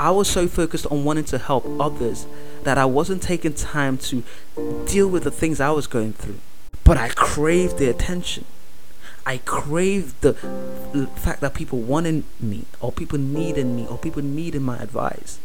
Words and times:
I 0.00 0.10
was 0.10 0.28
so 0.28 0.46
focused 0.46 0.86
on 0.86 1.04
wanting 1.04 1.24
to 1.24 1.38
help 1.38 1.66
others 1.80 2.26
that 2.62 2.78
I 2.78 2.84
wasn't 2.84 3.22
taking 3.22 3.52
time 3.54 3.98
to 3.98 4.22
deal 4.86 5.08
with 5.08 5.24
the 5.24 5.30
things 5.30 5.60
I 5.60 5.70
was 5.70 5.86
going 5.86 6.12
through. 6.12 6.38
But 6.84 6.96
I 6.96 7.08
craved 7.08 7.78
the 7.78 7.90
attention. 7.90 8.44
I 9.26 9.38
craved 9.38 10.20
the 10.22 10.34
fact 11.16 11.40
that 11.40 11.54
people 11.54 11.80
wanted 11.80 12.24
me, 12.40 12.64
or 12.80 12.92
people 12.92 13.18
needed 13.18 13.66
me, 13.66 13.86
or 13.86 13.98
people 13.98 14.22
needed 14.22 14.62
my 14.62 14.78
advice. 14.78 15.38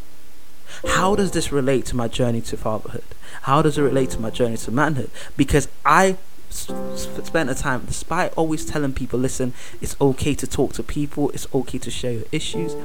How 0.88 1.15
does 1.15 1.31
this 1.31 1.51
relate 1.51 1.85
to 1.88 1.95
my 1.95 2.07
journey 2.07 2.41
to 2.41 2.57
fatherhood? 2.57 3.04
How 3.43 3.61
does 3.61 3.77
it 3.77 3.81
relate 3.81 4.11
to 4.11 4.20
my 4.20 4.29
journey 4.29 4.57
to 4.57 4.71
manhood? 4.71 5.11
Because 5.35 5.67
I 5.85 6.17
spent 6.54 7.49
a 7.49 7.55
time, 7.55 7.83
despite 7.86 8.33
always 8.33 8.65
telling 8.65 8.93
people, 8.93 9.19
listen, 9.19 9.54
it's 9.81 9.95
okay 9.99 10.33
to 10.36 10.47
talk 10.47 10.73
to 10.73 10.83
people, 10.83 11.29
it's 11.31 11.47
okay 11.54 11.77
to 11.79 11.91
share 11.91 12.13
your 12.13 12.25
issues. 12.31 12.75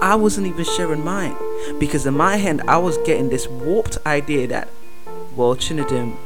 I 0.00 0.14
wasn't 0.14 0.46
even 0.46 0.64
sharing 0.64 1.04
mine 1.04 1.36
because 1.78 2.06
in 2.06 2.14
my 2.14 2.36
hand, 2.36 2.62
I 2.66 2.78
was 2.78 2.96
getting 2.98 3.28
this 3.28 3.46
warped 3.48 3.98
idea 4.06 4.46
that, 4.48 4.68
well, 5.36 5.54
Chinedum, 5.54 6.16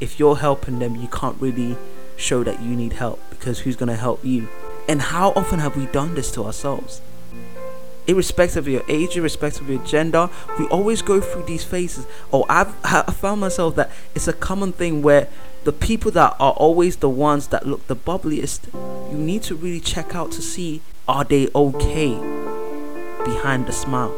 if 0.00 0.18
you're 0.18 0.36
helping 0.36 0.78
them, 0.78 0.96
you 0.96 1.08
can't 1.08 1.40
really 1.40 1.76
show 2.16 2.42
that 2.44 2.60
you 2.60 2.74
need 2.74 2.94
help 2.94 3.20
because 3.30 3.60
who's 3.60 3.76
going 3.76 3.88
to 3.88 3.96
help 3.96 4.24
you? 4.24 4.48
And 4.88 5.00
how 5.00 5.30
often 5.30 5.60
have 5.60 5.76
we 5.76 5.86
done 5.86 6.14
this 6.14 6.30
to 6.32 6.44
ourselves? 6.44 7.00
irrespective 8.08 8.66
of 8.66 8.72
your 8.72 8.82
age, 8.88 9.16
irrespective 9.16 9.62
of 9.62 9.68
your 9.68 9.84
gender, 9.84 10.28
we 10.58 10.66
always 10.68 11.02
go 11.02 11.20
through 11.20 11.44
these 11.44 11.62
phases. 11.62 12.06
Or 12.32 12.44
I've, 12.48 12.74
I 12.84 13.02
found 13.12 13.40
myself 13.40 13.76
that 13.76 13.90
it's 14.14 14.26
a 14.26 14.32
common 14.32 14.72
thing 14.72 15.02
where 15.02 15.28
the 15.64 15.72
people 15.72 16.10
that 16.12 16.36
are 16.38 16.52
always 16.52 16.96
the 16.96 17.08
ones 17.08 17.48
that 17.48 17.66
look 17.66 17.86
the 17.86 17.96
bubbliest, 17.96 18.72
you 19.10 19.18
need 19.18 19.42
to 19.44 19.54
really 19.54 19.80
check 19.80 20.14
out 20.14 20.30
to 20.32 20.42
see 20.42 20.80
are 21.06 21.24
they 21.24 21.48
okay 21.54 22.14
behind 23.24 23.66
the 23.66 23.72
smile. 23.72 24.14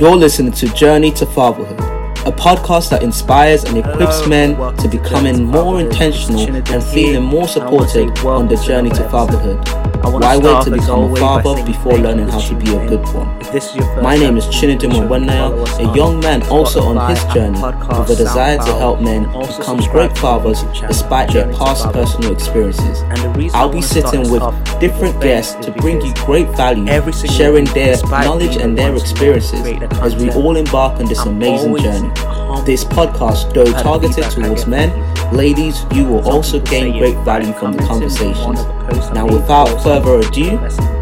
You're 0.00 0.16
listening 0.16 0.52
to 0.52 0.68
Journey 0.74 1.10
to 1.12 1.24
Fatherhood, 1.24 1.78
a 2.26 2.32
podcast 2.32 2.90
that 2.90 3.02
inspires 3.02 3.64
and 3.64 3.78
equips 3.78 4.20
Hello, 4.20 4.28
men 4.28 4.76
to 4.76 4.88
becoming 4.88 5.44
more 5.44 5.80
intentional 5.80 6.54
and 6.54 6.84
feeling 6.84 7.22
more 7.22 7.48
supported 7.48 8.18
on 8.18 8.48
the 8.48 8.56
journey 8.56 8.90
to 8.90 9.08
fatherhood. 9.08 9.95
Why 10.02 10.36
wait 10.36 10.64
to 10.64 10.70
become 10.70 11.12
a 11.12 11.16
father 11.16 11.64
before 11.64 11.98
learning 11.98 12.28
how 12.28 12.40
to 12.40 12.54
be 12.54 12.74
a 12.74 12.88
good 12.88 13.04
one? 13.14 13.26
My 14.02 14.16
name 14.16 14.36
is 14.36 14.44
Chinedum 14.46 15.08
Wenaya, 15.08 15.50
a 15.78 15.96
young 15.96 16.20
man 16.20 16.42
also 16.48 16.82
on 16.82 17.10
his 17.10 17.22
journey 17.32 17.60
with 17.60 18.10
a 18.10 18.16
desire 18.16 18.58
to 18.58 18.72
help 18.78 19.00
men 19.00 19.24
become 19.24 19.78
great 19.90 20.16
fathers 20.18 20.62
despite 20.88 21.32
their 21.32 21.50
past 21.54 21.90
personal 21.92 22.32
experiences. 22.32 23.02
I'll 23.54 23.70
be 23.70 23.82
sitting 23.82 24.30
with 24.30 24.42
different 24.80 25.20
guests 25.20 25.54
to 25.64 25.72
bring 25.72 26.00
you 26.00 26.12
great 26.26 26.48
value, 26.50 26.86
sharing 27.12 27.64
their 27.66 27.96
knowledge 28.08 28.56
and 28.56 28.76
their 28.76 28.94
experiences 28.94 29.60
as 30.00 30.14
we 30.16 30.30
all 30.30 30.56
embark 30.56 31.00
on 31.00 31.06
this 31.06 31.24
amazing 31.24 31.76
journey. 31.78 32.12
This 32.64 32.84
podcast, 32.84 33.54
though 33.54 33.64
targeted 33.82 34.24
towards 34.30 34.66
men, 34.66 34.90
ladies, 35.32 35.84
you 35.92 36.04
will 36.04 36.28
also 36.28 36.60
gain 36.60 36.98
great 36.98 37.16
value 37.24 37.52
from 37.54 37.72
the 37.72 37.82
conversations. 37.84 38.62
Now, 39.12 39.26
without 39.26 39.82
further 39.82 40.20
ado, 40.20 40.58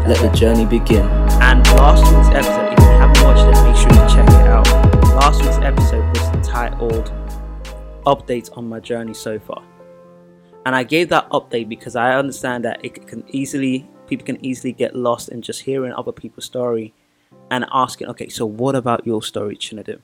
let 0.07 0.17
the 0.19 0.31
journey 0.35 0.65
begin. 0.65 1.05
And 1.41 1.65
last 1.67 2.03
week's 2.03 2.29
episode, 2.29 2.73
if 2.73 2.79
you 2.79 2.85
haven't 2.85 3.23
watched 3.23 3.45
it, 3.45 3.63
make 3.63 3.75
sure 3.75 3.91
you 3.91 4.09
check 4.13 4.27
it 4.27 4.47
out. 4.47 4.67
Last 5.15 5.41
week's 5.41 5.57
episode 5.57 6.05
was 6.17 6.47
titled 6.47 7.11
Updates 8.05 8.55
on 8.57 8.67
My 8.67 8.79
Journey 8.79 9.13
So 9.13 9.39
Far. 9.39 9.63
And 10.65 10.75
I 10.75 10.83
gave 10.83 11.09
that 11.09 11.29
update 11.29 11.69
because 11.69 11.95
I 11.95 12.15
understand 12.15 12.65
that 12.65 12.83
it 12.83 13.07
can 13.07 13.23
easily, 13.29 13.87
people 14.07 14.25
can 14.25 14.43
easily 14.43 14.73
get 14.73 14.95
lost 14.95 15.29
in 15.29 15.41
just 15.41 15.61
hearing 15.61 15.93
other 15.93 16.11
people's 16.11 16.45
story 16.45 16.93
and 17.51 17.65
asking, 17.71 18.07
okay, 18.07 18.29
so 18.29 18.45
what 18.45 18.75
about 18.75 19.05
your 19.05 19.21
story, 19.21 19.55
Chinedum? 19.55 20.01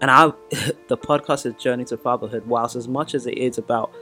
And 0.00 0.10
I, 0.10 0.26
the 0.88 0.96
podcast 0.96 1.46
is 1.46 1.54
Journey 1.54 1.84
to 1.86 1.96
Fatherhood. 1.96 2.46
Whilst 2.46 2.76
as 2.76 2.88
much 2.88 3.14
as 3.14 3.26
it 3.26 3.36
is 3.38 3.58
about 3.58 3.92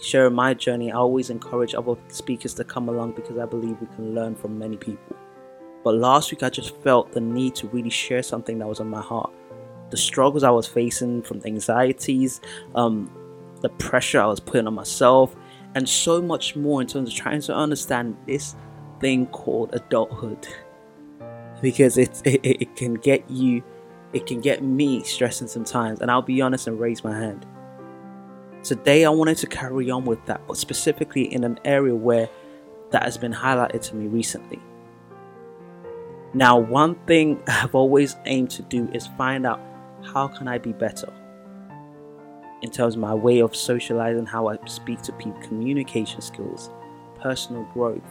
sharing 0.00 0.34
my 0.34 0.54
journey, 0.54 0.90
I 0.90 0.96
always 0.96 1.30
encourage 1.30 1.74
other 1.74 1.94
speakers 2.08 2.54
to 2.54 2.64
come 2.64 2.88
along 2.88 3.12
because 3.12 3.38
I 3.38 3.46
believe 3.46 3.80
we 3.80 3.86
can 3.94 4.14
learn 4.14 4.34
from 4.34 4.58
many 4.58 4.76
people. 4.76 5.16
But 5.84 5.94
last 5.94 6.30
week, 6.30 6.42
I 6.42 6.50
just 6.50 6.76
felt 6.82 7.12
the 7.12 7.20
need 7.20 7.54
to 7.56 7.68
really 7.68 7.90
share 7.90 8.22
something 8.22 8.58
that 8.58 8.66
was 8.66 8.80
on 8.80 8.88
my 8.88 9.00
heart. 9.00 9.32
The 9.90 9.96
struggles 9.96 10.42
I 10.42 10.50
was 10.50 10.66
facing 10.66 11.22
from 11.22 11.40
anxieties, 11.44 12.40
um, 12.74 13.10
the 13.60 13.70
pressure 13.70 14.20
I 14.20 14.26
was 14.26 14.40
putting 14.40 14.66
on 14.66 14.74
myself, 14.74 15.34
and 15.74 15.88
so 15.88 16.20
much 16.20 16.56
more 16.56 16.80
in 16.80 16.86
terms 16.86 17.08
of 17.08 17.14
trying 17.14 17.40
to 17.42 17.54
understand 17.54 18.16
this 18.26 18.56
thing 19.00 19.26
called 19.26 19.70
adulthood. 19.72 20.46
Because 21.62 21.98
it, 21.98 22.22
it, 22.24 22.40
it 22.42 22.74
can 22.74 22.94
get 22.94 23.30
you 23.30 23.62
it 24.12 24.26
can 24.26 24.40
get 24.40 24.62
me 24.62 25.02
stressing 25.04 25.48
sometimes, 25.48 26.00
and 26.00 26.10
I'll 26.10 26.22
be 26.22 26.40
honest 26.40 26.66
and 26.66 26.78
raise 26.78 27.04
my 27.04 27.16
hand. 27.16 27.46
Today, 28.62 29.04
I 29.04 29.10
wanted 29.10 29.38
to 29.38 29.46
carry 29.46 29.90
on 29.90 30.04
with 30.04 30.24
that, 30.26 30.46
but 30.46 30.56
specifically 30.56 31.32
in 31.32 31.44
an 31.44 31.58
area 31.64 31.94
where 31.94 32.28
that 32.90 33.04
has 33.04 33.16
been 33.16 33.32
highlighted 33.32 33.82
to 33.82 33.96
me 33.96 34.06
recently. 34.06 34.60
Now, 36.34 36.58
one 36.58 36.96
thing 37.06 37.42
I've 37.48 37.74
always 37.74 38.16
aimed 38.26 38.50
to 38.50 38.62
do 38.62 38.88
is 38.92 39.06
find 39.18 39.46
out 39.46 39.60
how 40.02 40.28
can 40.28 40.48
I 40.48 40.58
be 40.58 40.72
better 40.72 41.12
in 42.62 42.70
terms 42.70 42.94
of 42.94 43.00
my 43.00 43.14
way 43.14 43.40
of 43.40 43.56
socializing, 43.56 44.26
how 44.26 44.48
I 44.48 44.58
speak 44.66 45.00
to 45.02 45.12
people, 45.12 45.40
communication 45.42 46.20
skills, 46.20 46.70
personal 47.20 47.64
growth, 47.72 48.02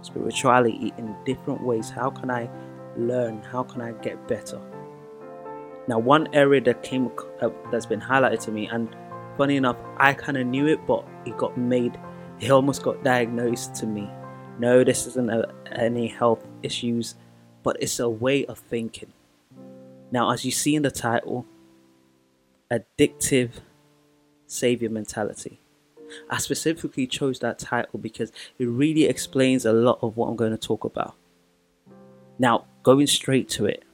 spirituality 0.00 0.92
in 0.96 1.14
different 1.24 1.62
ways. 1.62 1.90
How 1.90 2.10
can 2.10 2.30
I 2.30 2.48
learn? 2.96 3.42
How 3.42 3.62
can 3.62 3.82
I 3.82 3.92
get 3.92 4.26
better? 4.28 4.60
Now, 5.92 5.98
one 5.98 6.26
area 6.32 6.58
that 6.62 6.82
came 6.82 7.10
uh, 7.42 7.50
that's 7.70 7.84
been 7.84 8.00
highlighted 8.00 8.40
to 8.46 8.50
me, 8.50 8.66
and 8.66 8.88
funny 9.36 9.56
enough, 9.56 9.76
I 9.98 10.14
kind 10.14 10.38
of 10.38 10.46
knew 10.46 10.66
it, 10.66 10.86
but 10.86 11.06
it 11.26 11.36
got 11.36 11.58
made, 11.58 12.00
it 12.40 12.50
almost 12.50 12.82
got 12.82 13.04
diagnosed 13.04 13.74
to 13.74 13.86
me. 13.86 14.08
No, 14.58 14.84
this 14.84 15.06
isn't 15.06 15.28
a, 15.28 15.52
any 15.70 16.08
health 16.08 16.46
issues, 16.62 17.16
but 17.62 17.76
it's 17.78 18.00
a 18.00 18.08
way 18.08 18.46
of 18.46 18.58
thinking. 18.58 19.12
Now, 20.10 20.30
as 20.30 20.46
you 20.46 20.50
see 20.50 20.74
in 20.74 20.80
the 20.80 20.90
title, 20.90 21.44
addictive 22.70 23.50
savior 24.46 24.88
mentality. 24.88 25.60
I 26.30 26.38
specifically 26.38 27.06
chose 27.06 27.38
that 27.40 27.58
title 27.58 27.98
because 27.98 28.32
it 28.58 28.64
really 28.64 29.04
explains 29.04 29.66
a 29.66 29.74
lot 29.74 29.98
of 30.00 30.16
what 30.16 30.28
I'm 30.28 30.36
going 30.36 30.52
to 30.52 30.56
talk 30.56 30.84
about. 30.84 31.16
Now, 32.38 32.64
going 32.82 33.08
straight 33.08 33.50
to 33.50 33.66
it, 33.66 33.84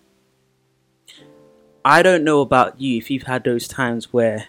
I 1.84 2.02
don't 2.02 2.24
know 2.24 2.40
about 2.40 2.80
you 2.80 2.98
if 2.98 3.10
you've 3.10 3.22
had 3.22 3.44
those 3.44 3.68
times 3.68 4.12
where 4.12 4.46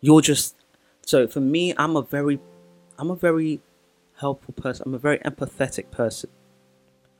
you're 0.00 0.20
just 0.20 0.56
so 1.04 1.26
for 1.26 1.40
me 1.40 1.74
I'm 1.76 1.96
a 1.96 2.02
very 2.02 2.38
I'm 2.98 3.10
a 3.10 3.16
very 3.16 3.60
helpful 4.18 4.54
person. 4.54 4.84
I'm 4.86 4.94
a 4.94 4.98
very 4.98 5.18
empathetic 5.20 5.90
person. 5.90 6.30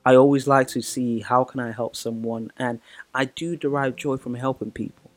I 0.05 0.15
always 0.15 0.47
like 0.47 0.69
to 0.69 0.83
see 0.83 1.21
how 1.21 1.45
can 1.45 1.61
I 1.61 1.73
help 1.73 1.97
someone 1.97 2.53
and 2.57 2.81
I 3.15 3.25
do 3.25 3.57
derive 3.57 3.97
joy 3.97 4.17
from 4.17 4.35
helping 4.35 4.71
people. 4.71 5.11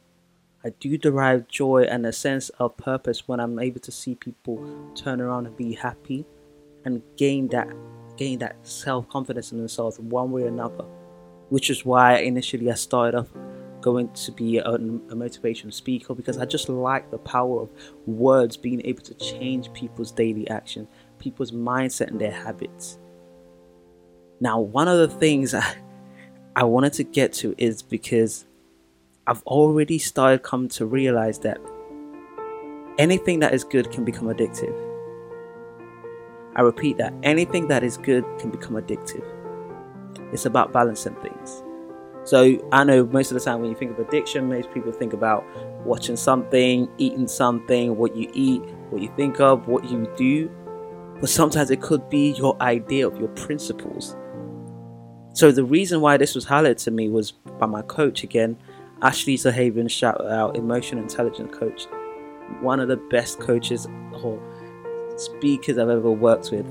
I 0.64 0.70
do 0.80 0.98
derive 0.98 1.48
joy 1.48 1.84
and 1.84 2.06
a 2.06 2.14
sense 2.14 2.50
of 2.50 2.78
purpose 2.78 3.28
when 3.28 3.40
I'm 3.40 3.60
able 3.60 3.82
to 3.82 3.92
see 3.92 4.16
people 4.16 4.66
turn 4.96 5.22
around 5.22 5.46
and 5.46 5.56
be 5.56 5.74
happy 5.74 6.26
and 6.86 7.04
gain 7.18 7.50
that 7.50 7.68
gain 8.18 8.40
that 8.40 8.56
self-confidence 8.64 9.52
in 9.52 9.58
themselves 9.58 10.00
one 10.00 10.32
way 10.32 10.44
or 10.44 10.48
another. 10.48 10.86
Which 11.50 11.70
is 11.70 11.86
why 11.86 12.18
initially 12.20 12.72
I 12.72 12.76
started 12.76 13.20
off 13.20 13.28
going 13.86 14.10
to 14.10 14.32
be 14.32 14.58
a, 14.58 14.64
a 14.64 14.80
motivational 14.80 15.72
speaker 15.72 16.16
because 16.16 16.40
I 16.40 16.46
just 16.46 16.70
like 16.70 17.12
the 17.12 17.20
power 17.20 17.62
of 17.62 17.70
words 18.08 18.58
being 18.58 18.82
able 18.84 19.04
to 19.04 19.14
change 19.14 19.72
people's 19.74 20.12
daily 20.12 20.50
action, 20.50 20.88
people's 21.20 21.52
mindset 21.52 22.08
and 22.08 22.20
their 22.20 22.32
habits. 22.32 22.98
Now, 24.40 24.60
one 24.60 24.88
of 24.88 24.98
the 24.98 25.08
things 25.08 25.54
I, 25.54 25.76
I 26.56 26.64
wanted 26.64 26.94
to 26.94 27.04
get 27.04 27.32
to 27.34 27.54
is 27.60 27.84
because 27.84 28.46
I've 29.28 29.44
already 29.44 30.00
started 30.00 30.42
come 30.42 30.68
to 30.70 30.88
realize 30.88 31.38
that 31.40 31.60
anything 32.98 33.40
that 33.42 33.54
is 33.54 33.64
good 33.64 33.92
can 33.92 34.04
become 34.04 34.30
addictive. 34.30 34.76
I 36.56 36.62
repeat 36.62 36.98
that 36.98 37.14
anything 37.22 37.68
that 37.68 37.84
is 37.84 37.98
good 37.98 38.26
can 38.40 38.50
become 38.50 38.74
addictive. 38.74 39.24
It's 40.34 40.48
about 40.48 40.74
balancing 40.74 41.14
things. 41.18 41.62
So 42.26 42.58
I 42.72 42.84
know 42.84 43.06
most 43.06 43.32
of 43.32 43.36
the 43.36 43.44
time 43.44 43.62
when 43.62 43.70
you 43.70 43.76
think 43.76 43.92
of 43.92 44.00
addiction, 44.00 44.50
most 44.50 44.72
people 44.74 44.92
think 44.92 45.14
about 45.14 45.46
watching 45.86 46.16
something, 46.16 46.90
eating 46.98 47.28
something, 47.28 47.98
what 47.98 48.16
you 48.16 48.32
eat, 48.34 48.64
what 48.90 49.04
you 49.04 49.14
think 49.16 49.40
of, 49.40 49.68
what 49.68 49.86
you 49.86 50.12
do. 50.18 50.50
But 51.22 51.30
sometimes 51.30 51.70
it 51.70 51.82
could 51.82 52.10
be 52.10 52.32
your 52.32 52.60
idea 52.64 53.08
of 53.08 53.18
your 53.20 53.30
principles. 53.30 54.16
So 55.34 55.52
the 55.52 55.64
reason 55.64 56.02
why 56.02 56.18
this 56.18 56.34
was 56.34 56.48
highlighted 56.48 56.84
to 56.86 56.92
me 56.92 57.10
was 57.10 57.32
by 57.32 57.68
my 57.68 57.84
coach 57.84 58.24
again, 58.24 58.58
Ashley 59.04 59.36
Zahaven, 59.36 59.90
shout 59.90 60.26
out, 60.26 60.56
emotional 60.58 61.04
intelligence 61.04 61.56
coach. 61.56 61.86
One 62.62 62.80
of 62.80 62.88
the 62.88 62.98
best 62.98 63.40
coaches 63.40 63.86
or 64.24 64.42
speakers 65.18 65.78
I've 65.78 65.90
ever 65.90 66.10
worked 66.10 66.50
with. 66.52 66.66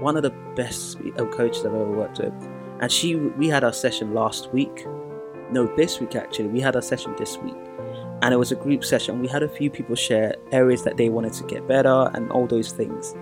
One 0.00 0.16
of 0.16 0.22
the 0.22 0.34
best 0.54 0.98
uh, 1.18 1.24
coaches 1.26 1.64
I've 1.64 1.74
ever 1.74 1.90
worked 1.90 2.18
with 2.18 2.53
And 2.84 2.92
she, 2.92 3.16
we 3.16 3.48
had 3.48 3.64
our 3.64 3.72
session 3.72 4.12
last 4.12 4.52
week. 4.52 4.86
No, 5.50 5.74
this 5.74 6.00
week 6.00 6.14
actually. 6.16 6.48
We 6.48 6.60
had 6.60 6.76
our 6.76 6.82
session 6.82 7.14
this 7.16 7.38
week. 7.38 7.56
And 8.20 8.34
it 8.34 8.36
was 8.36 8.52
a 8.52 8.56
group 8.56 8.84
session. 8.84 9.22
We 9.22 9.26
had 9.26 9.42
a 9.42 9.48
few 9.48 9.70
people 9.70 9.94
share 9.94 10.34
areas 10.52 10.84
that 10.84 10.98
they 10.98 11.08
wanted 11.08 11.32
to 11.32 11.44
get 11.44 11.66
better 11.66 12.10
and 12.12 12.30
all 12.30 12.46
those 12.46 12.72
things. 12.72 13.12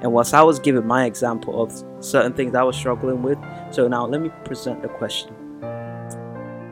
And 0.00 0.12
whilst 0.12 0.34
I 0.34 0.42
was 0.42 0.58
giving 0.58 0.84
my 0.84 1.04
example 1.04 1.62
of 1.62 1.72
certain 2.04 2.32
things 2.32 2.56
I 2.56 2.64
was 2.64 2.76
struggling 2.76 3.22
with, 3.22 3.38
so 3.70 3.86
now 3.86 4.04
let 4.04 4.20
me 4.20 4.30
present 4.44 4.82
the 4.82 4.88
question. 4.88 5.32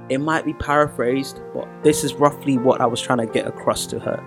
It 0.08 0.18
might 0.18 0.44
be 0.44 0.54
paraphrased, 0.54 1.40
but 1.54 1.68
this 1.84 2.02
is 2.02 2.14
roughly 2.14 2.58
what 2.58 2.80
I 2.80 2.86
was 2.86 3.00
trying 3.00 3.18
to 3.18 3.26
get 3.26 3.46
across 3.46 3.86
to 3.86 4.00
her. 4.00 4.20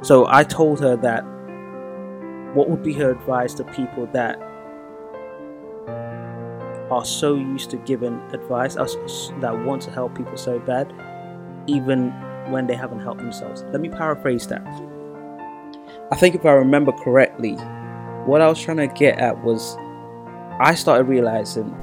So 0.00 0.26
I 0.26 0.42
told 0.42 0.80
her 0.80 0.96
that 0.96 1.20
what 2.56 2.70
would 2.70 2.82
be 2.82 2.94
her 2.94 3.10
advice 3.10 3.52
to 3.56 3.64
people 3.64 4.06
that 4.14 4.40
are 6.92 7.04
so 7.06 7.34
used 7.34 7.70
to 7.70 7.78
giving 7.78 8.20
advice, 8.34 8.76
us 8.76 8.94
that 9.40 9.64
want 9.64 9.80
to 9.80 9.90
help 9.90 10.14
people 10.14 10.36
so 10.36 10.58
bad, 10.58 10.92
even 11.66 12.10
when 12.50 12.66
they 12.66 12.74
haven't 12.74 13.00
helped 13.00 13.20
themselves. 13.20 13.64
Let 13.72 13.80
me 13.80 13.88
paraphrase 13.88 14.46
that. 14.48 14.62
I 16.12 16.16
think 16.16 16.34
if 16.34 16.44
I 16.44 16.50
remember 16.50 16.92
correctly, 16.92 17.54
what 18.26 18.42
I 18.42 18.48
was 18.48 18.60
trying 18.60 18.76
to 18.76 18.88
get 18.88 19.18
at 19.18 19.42
was 19.42 19.74
I 20.60 20.74
started 20.74 21.04
realizing 21.04 21.74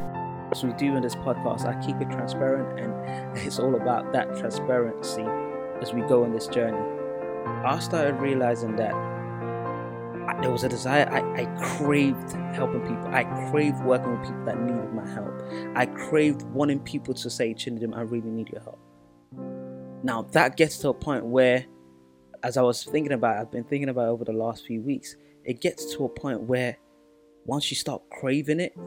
as 0.52 0.64
we 0.64 0.74
do 0.74 0.96
in 0.96 1.02
this 1.02 1.16
podcast, 1.16 1.66
I 1.66 1.84
keep 1.84 2.00
it 2.02 2.12
transparent 2.12 2.80
and 2.80 3.38
it's 3.46 3.58
all 3.58 3.74
about 3.74 4.14
that 4.14 4.38
transparency 4.38 5.26
as 5.82 5.92
we 5.92 6.02
go 6.02 6.24
on 6.24 6.34
this 6.34 6.46
journey. 6.46 6.78
I 7.66 7.80
started 7.80 8.16
realizing 8.16 8.76
that 8.76 8.94
there 10.42 10.52
was 10.52 10.64
a 10.64 10.70
desire. 10.70 11.08
I, 11.10 11.42
I 11.42 11.46
craved 11.78 12.32
helping 12.54 12.82
people. 12.82 13.08
I 13.08 13.24
craved 13.50 13.84
working 13.84 14.12
with 14.12 14.28
people 14.28 14.46
that 14.46 14.60
needed 14.60 14.94
my 14.94 15.08
help. 15.08 15.34
I 15.76 15.86
craved 15.86 16.44
wanting 16.44 16.80
people 16.80 17.14
to 17.14 17.30
say, 17.30 17.54
Chinedum, 17.54 17.96
I 17.96 18.02
really 18.02 18.30
need 18.30 18.50
your 18.50 18.62
help. 18.62 18.80
Now 20.04 20.22
that 20.32 20.56
gets 20.56 20.78
to 20.80 20.90
a 20.90 20.94
point 20.94 21.26
where, 21.26 21.66
as 22.44 22.56
I 22.56 22.62
was 22.62 22.86
thinking 22.86 23.12
about, 23.12 23.38
I've 23.38 23.52
been 23.52 23.66
thinking 23.66 23.90
about 23.90 24.08
over 24.08 24.24
the 24.24 24.34
last 24.34 24.66
few 24.66 24.82
weeks, 24.82 25.16
it 25.44 25.60
gets 25.60 25.94
to 25.96 26.06
a 26.06 26.10
point 26.10 26.42
where 26.42 26.78
once 27.46 27.70
you 27.70 27.76
start 27.76 28.02
craving 28.10 28.60
it, 28.60 28.78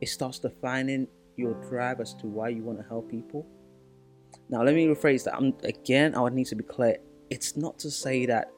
it 0.00 0.08
starts 0.08 0.38
defining 0.38 1.06
your 1.36 1.54
drive 1.68 2.00
as 2.00 2.12
to 2.14 2.26
why 2.26 2.48
you 2.48 2.62
want 2.62 2.78
to 2.78 2.84
help 2.86 3.10
people. 3.10 3.46
Now 4.50 4.62
let 4.62 4.74
me 4.74 4.86
rephrase 4.86 5.24
that. 5.24 5.34
I'm, 5.34 5.54
again, 5.64 6.14
I 6.14 6.20
would 6.20 6.34
need 6.34 6.46
to 6.46 6.56
be 6.56 6.64
clear. 6.64 6.98
It's 7.30 7.56
not 7.56 7.78
to 7.78 7.90
say 7.90 8.26
that 8.26 8.50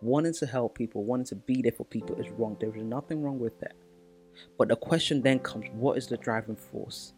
wanting 0.00 0.34
to 0.34 0.46
help 0.46 0.76
people, 0.76 1.04
wanting 1.04 1.26
to 1.26 1.34
be 1.34 1.62
there 1.62 1.72
for 1.72 1.84
people 1.84 2.16
is 2.16 2.30
wrong. 2.30 2.56
There 2.60 2.74
is 2.74 2.82
nothing 2.82 3.22
wrong 3.22 3.38
with 3.38 3.58
that. 3.60 3.74
But 4.58 4.68
the 4.68 4.76
question 4.76 5.22
then 5.22 5.38
comes 5.38 5.66
what 5.72 5.96
is 5.96 6.06
the 6.06 6.16
driving 6.16 6.56
force? 6.56 7.14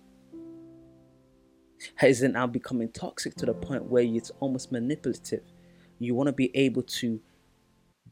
Is 2.02 2.22
it 2.22 2.32
now 2.32 2.46
becoming 2.46 2.90
toxic 2.90 3.34
to 3.36 3.46
the 3.46 3.54
point 3.54 3.84
where 3.84 4.02
it's 4.02 4.30
almost 4.40 4.72
manipulative? 4.72 5.42
You 5.98 6.14
want 6.14 6.28
to 6.28 6.32
be 6.32 6.50
able 6.56 6.82
to 6.82 7.20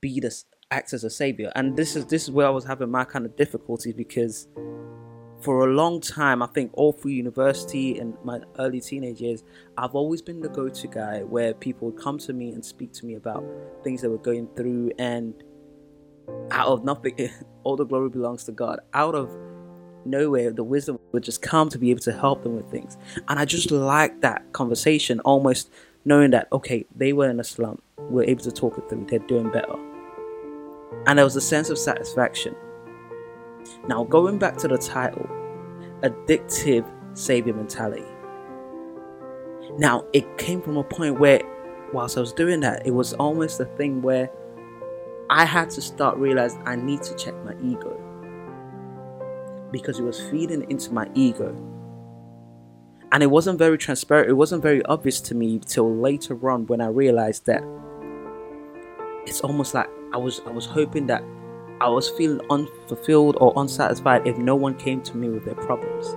be 0.00 0.20
this 0.20 0.44
act 0.70 0.92
as 0.92 1.04
a 1.04 1.10
savior. 1.10 1.52
And 1.54 1.76
this 1.76 1.96
is 1.96 2.06
this 2.06 2.24
is 2.24 2.30
where 2.30 2.46
I 2.46 2.50
was 2.50 2.64
having 2.64 2.90
my 2.90 3.04
kind 3.04 3.26
of 3.26 3.36
difficulties 3.36 3.94
because 3.94 4.48
for 5.40 5.68
a 5.68 5.72
long 5.72 6.00
time, 6.00 6.42
I 6.42 6.46
think 6.46 6.70
all 6.74 6.92
through 6.92 7.12
university 7.12 7.98
and 7.98 8.16
my 8.24 8.40
early 8.58 8.80
teenage 8.80 9.20
years, 9.20 9.44
I've 9.76 9.94
always 9.94 10.22
been 10.22 10.40
the 10.40 10.48
go 10.48 10.68
to 10.68 10.86
guy 10.86 11.22
where 11.22 11.54
people 11.54 11.90
would 11.90 12.00
come 12.00 12.18
to 12.18 12.32
me 12.32 12.50
and 12.50 12.64
speak 12.64 12.92
to 12.94 13.06
me 13.06 13.14
about 13.14 13.44
things 13.84 14.02
they 14.02 14.08
were 14.08 14.18
going 14.18 14.48
through. 14.56 14.92
And 14.98 15.34
out 16.50 16.68
of 16.68 16.84
nothing, 16.84 17.30
all 17.64 17.76
the 17.76 17.84
glory 17.84 18.08
belongs 18.08 18.44
to 18.44 18.52
God. 18.52 18.80
Out 18.94 19.14
of 19.14 19.30
nowhere, 20.04 20.52
the 20.52 20.64
wisdom 20.64 20.98
would 21.12 21.22
just 21.22 21.42
come 21.42 21.68
to 21.68 21.78
be 21.78 21.90
able 21.90 22.00
to 22.00 22.12
help 22.12 22.42
them 22.42 22.56
with 22.56 22.70
things. 22.70 22.96
And 23.28 23.38
I 23.38 23.44
just 23.44 23.70
like 23.70 24.22
that 24.22 24.52
conversation, 24.52 25.20
almost 25.20 25.70
knowing 26.04 26.30
that, 26.30 26.48
okay, 26.52 26.86
they 26.94 27.12
were 27.12 27.28
in 27.28 27.40
a 27.40 27.44
slump, 27.44 27.82
we're 27.98 28.24
able 28.24 28.42
to 28.44 28.52
talk 28.52 28.78
it 28.78 28.88
through, 28.88 29.06
they're 29.08 29.18
doing 29.20 29.50
better. 29.50 29.74
And 31.06 31.18
there 31.18 31.24
was 31.24 31.36
a 31.36 31.40
sense 31.40 31.68
of 31.68 31.78
satisfaction 31.78 32.54
now, 33.88 34.04
going 34.04 34.38
back 34.38 34.56
to 34.58 34.68
the 34.68 34.78
title, 34.78 35.28
Addictive 36.02 36.88
Savior 37.16 37.54
Mentality. 37.54 38.04
Now, 39.78 40.04
it 40.12 40.38
came 40.38 40.60
from 40.62 40.76
a 40.76 40.84
point 40.84 41.18
where, 41.18 41.40
whilst 41.92 42.16
I 42.16 42.20
was 42.20 42.32
doing 42.32 42.60
that, 42.60 42.86
it 42.86 42.92
was 42.92 43.12
almost 43.14 43.60
a 43.60 43.64
thing 43.64 44.02
where 44.02 44.30
I 45.30 45.44
had 45.44 45.70
to 45.70 45.80
start 45.82 46.16
realizing 46.18 46.62
I 46.66 46.76
need 46.76 47.02
to 47.02 47.14
check 47.16 47.34
my 47.44 47.54
ego. 47.62 48.02
Because 49.70 49.98
it 49.98 50.04
was 50.04 50.20
feeding 50.30 50.68
into 50.70 50.92
my 50.92 51.08
ego. 51.14 51.54
And 53.12 53.22
it 53.22 53.26
wasn't 53.26 53.58
very 53.58 53.78
transparent, 53.78 54.28
it 54.28 54.34
wasn't 54.34 54.62
very 54.62 54.84
obvious 54.86 55.20
to 55.22 55.34
me 55.34 55.60
till 55.60 55.94
later 55.94 56.50
on 56.50 56.66
when 56.66 56.80
I 56.80 56.88
realized 56.88 57.46
that 57.46 57.62
it's 59.26 59.40
almost 59.40 59.74
like 59.74 59.88
I 60.12 60.16
was 60.16 60.40
I 60.46 60.50
was 60.50 60.66
hoping 60.66 61.06
that 61.06 61.22
I 61.80 61.88
was 61.88 62.08
feeling 62.10 62.40
unfulfilled 62.50 63.36
or 63.40 63.52
unsatisfied 63.56 64.26
if 64.26 64.38
no 64.38 64.56
one 64.56 64.76
came 64.76 65.02
to 65.02 65.16
me 65.16 65.28
with 65.28 65.44
their 65.44 65.54
problems. 65.54 66.16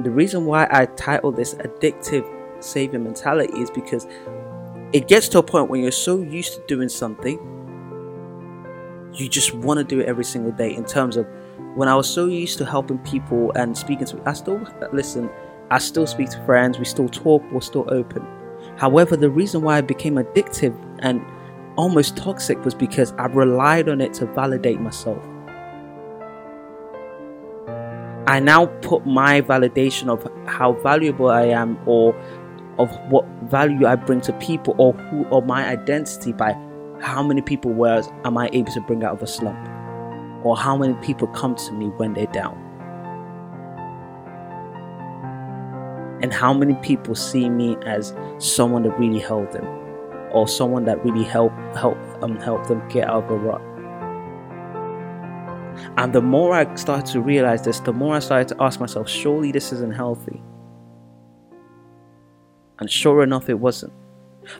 The 0.00 0.10
reason 0.10 0.46
why 0.46 0.66
I 0.70 0.86
titled 0.86 1.36
this 1.36 1.54
Addictive 1.54 2.26
Savior 2.62 2.98
Mentality 2.98 3.52
is 3.60 3.70
because 3.70 4.06
it 4.92 5.08
gets 5.08 5.28
to 5.30 5.38
a 5.38 5.42
point 5.42 5.70
when 5.70 5.82
you're 5.82 5.92
so 5.92 6.20
used 6.20 6.54
to 6.54 6.62
doing 6.66 6.88
something, 6.88 7.38
you 9.12 9.28
just 9.28 9.54
want 9.54 9.78
to 9.78 9.84
do 9.84 10.00
it 10.00 10.06
every 10.06 10.24
single 10.24 10.52
day. 10.52 10.74
In 10.74 10.84
terms 10.84 11.16
of 11.16 11.26
when 11.74 11.88
I 11.88 11.94
was 11.94 12.08
so 12.08 12.26
used 12.26 12.58
to 12.58 12.64
helping 12.64 12.98
people 12.98 13.52
and 13.52 13.76
speaking 13.76 14.06
to, 14.06 14.22
I 14.26 14.32
still 14.32 14.60
listen, 14.92 15.30
I 15.70 15.78
still 15.78 16.06
speak 16.06 16.30
to 16.30 16.44
friends, 16.44 16.78
we 16.78 16.84
still 16.84 17.08
talk, 17.08 17.42
we're 17.52 17.60
still 17.60 17.86
open. 17.88 18.26
However, 18.76 19.16
the 19.16 19.30
reason 19.30 19.62
why 19.62 19.78
I 19.78 19.80
became 19.80 20.14
addictive 20.14 20.74
and 21.00 21.24
almost 21.76 22.16
toxic 22.16 22.64
was 22.64 22.74
because 22.74 23.12
I 23.12 23.26
relied 23.26 23.88
on 23.88 24.00
it 24.00 24.14
to 24.14 24.26
validate 24.26 24.80
myself. 24.80 25.22
I 28.28 28.40
now 28.40 28.66
put 28.82 29.06
my 29.06 29.40
validation 29.40 30.08
of 30.08 30.26
how 30.48 30.72
valuable 30.72 31.30
I 31.30 31.44
am 31.44 31.78
or 31.86 32.14
of 32.78 32.90
what 33.08 33.24
value 33.44 33.86
I 33.86 33.94
bring 33.94 34.20
to 34.22 34.32
people 34.34 34.74
or 34.78 34.92
who 34.94 35.24
or 35.26 35.42
my 35.42 35.66
identity 35.66 36.32
by 36.32 36.52
how 37.00 37.22
many 37.22 37.40
people 37.40 37.72
words 37.72 38.08
am 38.24 38.36
I 38.36 38.50
able 38.52 38.72
to 38.72 38.80
bring 38.80 39.04
out 39.04 39.12
of 39.12 39.22
a 39.22 39.26
slump 39.26 39.68
or 40.44 40.56
how 40.56 40.76
many 40.76 40.94
people 40.94 41.28
come 41.28 41.54
to 41.54 41.72
me 41.72 41.86
when 41.86 42.14
they're 42.14 42.26
down. 42.26 42.62
And 46.22 46.32
how 46.32 46.52
many 46.52 46.74
people 46.76 47.14
see 47.14 47.48
me 47.48 47.76
as 47.86 48.14
someone 48.38 48.82
that 48.84 48.98
really 48.98 49.20
held 49.20 49.52
them 49.52 49.85
or 50.32 50.48
someone 50.48 50.84
that 50.84 51.04
really 51.04 51.24
help 51.24 51.52
help 51.74 51.98
um 52.22 52.36
help 52.36 52.66
them 52.66 52.86
get 52.88 53.08
out 53.08 53.24
of 53.24 53.30
a 53.30 53.36
rut. 53.36 53.62
And 55.98 56.12
the 56.12 56.22
more 56.22 56.54
I 56.54 56.74
started 56.74 57.06
to 57.12 57.20
realize 57.20 57.62
this, 57.62 57.80
the 57.80 57.92
more 57.92 58.16
I 58.16 58.18
started 58.18 58.48
to 58.48 58.62
ask 58.62 58.80
myself, 58.80 59.08
surely 59.08 59.52
this 59.52 59.72
isn't 59.72 59.94
healthy. 59.94 60.42
And 62.78 62.90
sure 62.90 63.22
enough, 63.22 63.48
it 63.48 63.58
wasn't. 63.58 63.92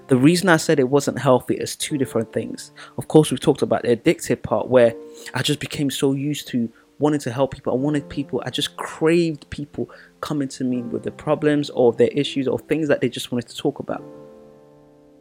The 0.09 0.17
reason 0.17 0.49
I 0.49 0.57
said 0.57 0.81
it 0.81 0.89
wasn't 0.89 1.19
healthy 1.19 1.55
is 1.55 1.77
two 1.77 1.97
different 1.97 2.33
things. 2.33 2.73
Of 2.99 3.09
course, 3.09 3.31
we've 3.31 3.41
talked 3.41 3.63
about 3.63 3.83
the 3.83 3.97
addictive 3.97 4.43
part 4.43 4.69
where 4.69 4.95
I 5.35 5.43
just 5.43 5.61
became 5.61 5.91
so 5.91 6.13
used 6.13 6.49
to 6.49 6.71
wanting 6.99 7.21
to 7.21 7.33
help 7.33 7.55
people. 7.55 7.73
I 7.73 7.77
wanted 7.77 8.09
people, 8.09 8.43
I 8.45 8.51
just 8.51 8.77
craved 8.77 9.49
people 9.51 9.91
coming 10.21 10.49
to 10.49 10.65
me 10.65 10.83
with 10.83 11.03
their 11.03 11.13
problems 11.13 11.71
or 11.71 11.93
their 11.93 12.09
issues 12.09 12.49
or 12.49 12.59
things 12.59 12.89
that 12.89 13.01
they 13.01 13.09
just 13.09 13.31
wanted 13.31 13.49
to 13.49 13.57
talk 13.57 13.79
about 13.79 14.03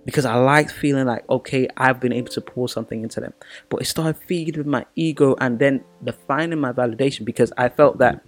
because 0.05 0.25
I 0.25 0.35
liked 0.35 0.71
feeling 0.71 1.05
like, 1.05 1.27
okay, 1.29 1.67
I've 1.75 1.99
been 1.99 2.13
able 2.13 2.29
to 2.29 2.41
pour 2.41 2.69
something 2.69 3.01
into 3.01 3.19
them. 3.19 3.33
But 3.69 3.81
it 3.81 3.85
started 3.85 4.17
feeding 4.27 4.59
with 4.59 4.67
my 4.67 4.85
ego 4.95 5.35
and 5.41 5.57
then 5.57 5.83
defining 6.03 6.59
my 6.59 6.71
validation 6.71 7.25
because 7.25 7.51
I 7.57 7.69
felt 7.69 7.97
that 7.97 8.23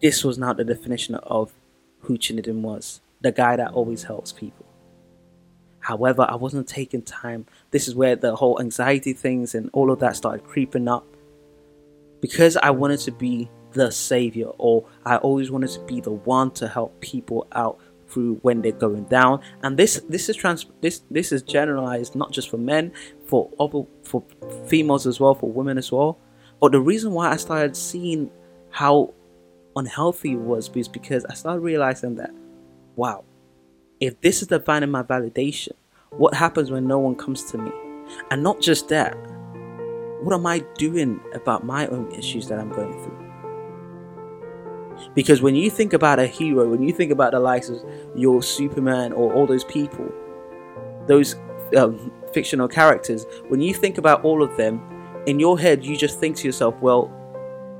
this 0.00 0.24
was 0.24 0.38
now 0.38 0.52
the 0.52 0.64
definition 0.64 1.14
of 1.14 1.52
who 2.00 2.18
Chinedum 2.18 2.62
was 2.62 3.00
the 3.20 3.32
guy 3.32 3.56
that 3.56 3.72
always 3.72 4.02
helps 4.02 4.32
people. 4.32 4.66
However, 5.78 6.26
I 6.28 6.36
wasn't 6.36 6.68
taking 6.68 7.02
time. 7.02 7.46
This 7.70 7.88
is 7.88 7.94
where 7.94 8.16
the 8.16 8.36
whole 8.36 8.60
anxiety 8.60 9.12
things 9.12 9.54
and 9.54 9.70
all 9.72 9.90
of 9.90 10.00
that 10.00 10.16
started 10.16 10.44
creeping 10.44 10.88
up 10.88 11.06
because 12.20 12.56
I 12.56 12.70
wanted 12.70 13.00
to 13.00 13.12
be 13.12 13.50
the 13.72 13.90
savior 13.90 14.48
or 14.58 14.86
I 15.04 15.16
always 15.16 15.50
wanted 15.50 15.70
to 15.70 15.80
be 15.80 16.00
the 16.00 16.10
one 16.10 16.50
to 16.52 16.68
help 16.68 17.00
people 17.00 17.46
out 17.52 17.78
through 18.12 18.34
when 18.42 18.62
they're 18.62 18.72
going 18.72 19.04
down. 19.04 19.40
And 19.62 19.76
this 19.76 20.00
this 20.08 20.28
is 20.28 20.36
trans 20.36 20.66
this 20.80 21.02
this 21.10 21.32
is 21.32 21.42
generalized 21.42 22.14
not 22.14 22.32
just 22.32 22.50
for 22.50 22.58
men 22.58 22.92
for 23.26 23.50
other 23.58 23.82
for 24.04 24.22
females 24.66 25.06
as 25.06 25.18
well 25.18 25.34
for 25.34 25.50
women 25.50 25.78
as 25.78 25.90
well. 25.90 26.18
But 26.60 26.72
the 26.72 26.80
reason 26.80 27.12
why 27.12 27.30
i 27.32 27.36
started 27.36 27.76
seeing 27.76 28.30
how 28.70 29.12
unhealthy 29.74 30.32
it 30.32 30.38
was 30.38 30.70
is 30.76 30.86
because 30.86 31.24
i 31.24 31.34
started 31.34 31.60
realizing 31.60 32.14
that 32.16 32.30
wow 32.94 33.24
if 34.00 34.20
this 34.20 34.42
is 34.42 34.48
defining 34.48 34.90
my 34.90 35.02
validation 35.02 35.72
what 36.10 36.34
happens 36.34 36.70
when 36.70 36.86
no 36.86 36.98
one 36.98 37.14
comes 37.14 37.42
to 37.50 37.58
me? 37.58 37.72
And 38.30 38.42
not 38.42 38.60
just 38.60 38.88
that 38.88 39.14
what 40.22 40.34
am 40.34 40.46
i 40.46 40.60
doing 40.76 41.20
about 41.34 41.64
my 41.64 41.86
own 41.88 42.12
issues 42.12 42.46
that 42.48 42.58
i'm 42.58 42.70
going 42.70 42.92
through 43.02 43.21
Because 45.14 45.42
when 45.42 45.54
you 45.54 45.70
think 45.70 45.92
about 45.92 46.18
a 46.18 46.26
hero, 46.26 46.68
when 46.68 46.82
you 46.82 46.92
think 46.92 47.12
about 47.12 47.32
the 47.32 47.40
likes 47.40 47.68
of 47.68 47.78
your 48.16 48.42
Superman 48.42 49.12
or 49.12 49.32
all 49.32 49.46
those 49.46 49.64
people, 49.64 50.10
those 51.06 51.36
um, 51.76 52.12
fictional 52.32 52.68
characters, 52.68 53.26
when 53.48 53.60
you 53.60 53.74
think 53.74 53.98
about 53.98 54.24
all 54.24 54.42
of 54.42 54.56
them, 54.56 54.80
in 55.26 55.38
your 55.38 55.58
head, 55.58 55.84
you 55.84 55.96
just 55.96 56.18
think 56.18 56.36
to 56.36 56.46
yourself, 56.46 56.74
well, 56.80 57.10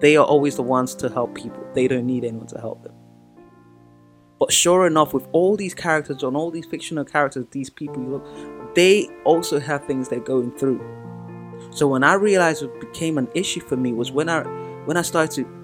they 0.00 0.16
are 0.16 0.24
always 0.24 0.56
the 0.56 0.62
ones 0.62 0.94
to 0.96 1.08
help 1.08 1.34
people. 1.34 1.64
They 1.74 1.88
don't 1.88 2.06
need 2.06 2.24
anyone 2.24 2.46
to 2.48 2.60
help 2.60 2.82
them. 2.82 2.94
But 4.38 4.52
sure 4.52 4.86
enough, 4.86 5.14
with 5.14 5.26
all 5.32 5.56
these 5.56 5.74
characters 5.74 6.22
and 6.22 6.36
all 6.36 6.50
these 6.50 6.66
fictional 6.66 7.04
characters, 7.04 7.46
these 7.52 7.70
people 7.70 8.02
you 8.02 8.08
look, 8.08 8.74
they 8.74 9.08
also 9.24 9.60
have 9.60 9.84
things 9.86 10.08
they're 10.08 10.20
going 10.20 10.50
through. 10.58 10.80
So 11.70 11.86
when 11.86 12.02
I 12.02 12.14
realized 12.14 12.62
it 12.62 12.80
became 12.80 13.18
an 13.18 13.28
issue 13.34 13.60
for 13.60 13.76
me 13.76 13.92
was 13.92 14.10
when 14.10 14.28
I 14.28 14.42
when 14.84 14.96
I 14.96 15.02
started 15.02 15.30
to 15.36 15.61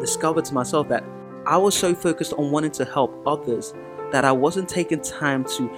discover 0.00 0.42
to 0.42 0.54
myself 0.54 0.88
that 0.88 1.04
I 1.46 1.56
was 1.56 1.74
so 1.76 1.94
focused 1.94 2.32
on 2.34 2.50
wanting 2.50 2.72
to 2.72 2.84
help 2.84 3.14
others 3.26 3.72
that 4.12 4.24
I 4.24 4.32
wasn't 4.32 4.68
taking 4.68 5.00
time 5.00 5.44
to 5.56 5.70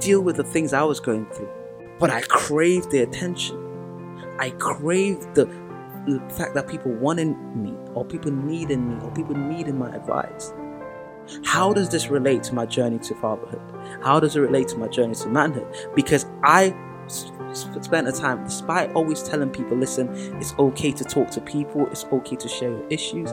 deal 0.00 0.20
with 0.20 0.36
the 0.36 0.44
things 0.44 0.72
I 0.72 0.82
was 0.82 1.00
going 1.00 1.26
through. 1.26 1.50
But 1.98 2.10
I 2.10 2.22
craved 2.22 2.90
the 2.90 3.00
attention. 3.00 3.56
I 4.38 4.50
craved 4.50 5.34
the, 5.34 5.46
the 6.06 6.22
fact 6.30 6.54
that 6.54 6.68
people 6.68 6.92
wanted 6.92 7.36
me, 7.54 7.74
or 7.94 8.04
people 8.04 8.30
needed 8.30 8.78
me, 8.78 8.96
or 9.02 9.10
people 9.12 9.34
needed 9.34 9.74
my 9.74 9.94
advice. 9.94 10.52
How 11.44 11.72
does 11.72 11.88
this 11.88 12.08
relate 12.08 12.42
to 12.44 12.54
my 12.54 12.66
journey 12.66 12.98
to 13.00 13.14
fatherhood? 13.16 13.60
How 14.02 14.20
does 14.20 14.36
it 14.36 14.40
relate 14.40 14.68
to 14.68 14.76
my 14.76 14.88
journey 14.88 15.14
to 15.14 15.28
manhood? 15.28 15.66
Because 15.94 16.26
I 16.44 16.74
spent 17.08 18.08
a 18.08 18.12
time, 18.12 18.44
despite 18.44 18.92
always 18.92 19.22
telling 19.22 19.50
people, 19.50 19.76
listen, 19.76 20.08
it's 20.40 20.54
okay 20.58 20.92
to 20.92 21.04
talk 21.04 21.30
to 21.30 21.40
people, 21.40 21.86
it's 21.88 22.04
okay 22.04 22.36
to 22.36 22.48
share 22.48 22.70
your 22.70 22.86
issues, 22.88 23.32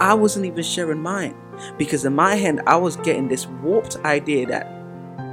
I 0.00 0.14
wasn't 0.14 0.46
even 0.46 0.62
sharing 0.62 1.00
mine. 1.00 1.36
Because 1.78 2.04
in 2.04 2.14
my 2.14 2.34
head, 2.34 2.60
I 2.66 2.76
was 2.76 2.96
getting 2.96 3.28
this 3.28 3.46
warped 3.46 3.96
idea 4.04 4.46
that, 4.46 4.66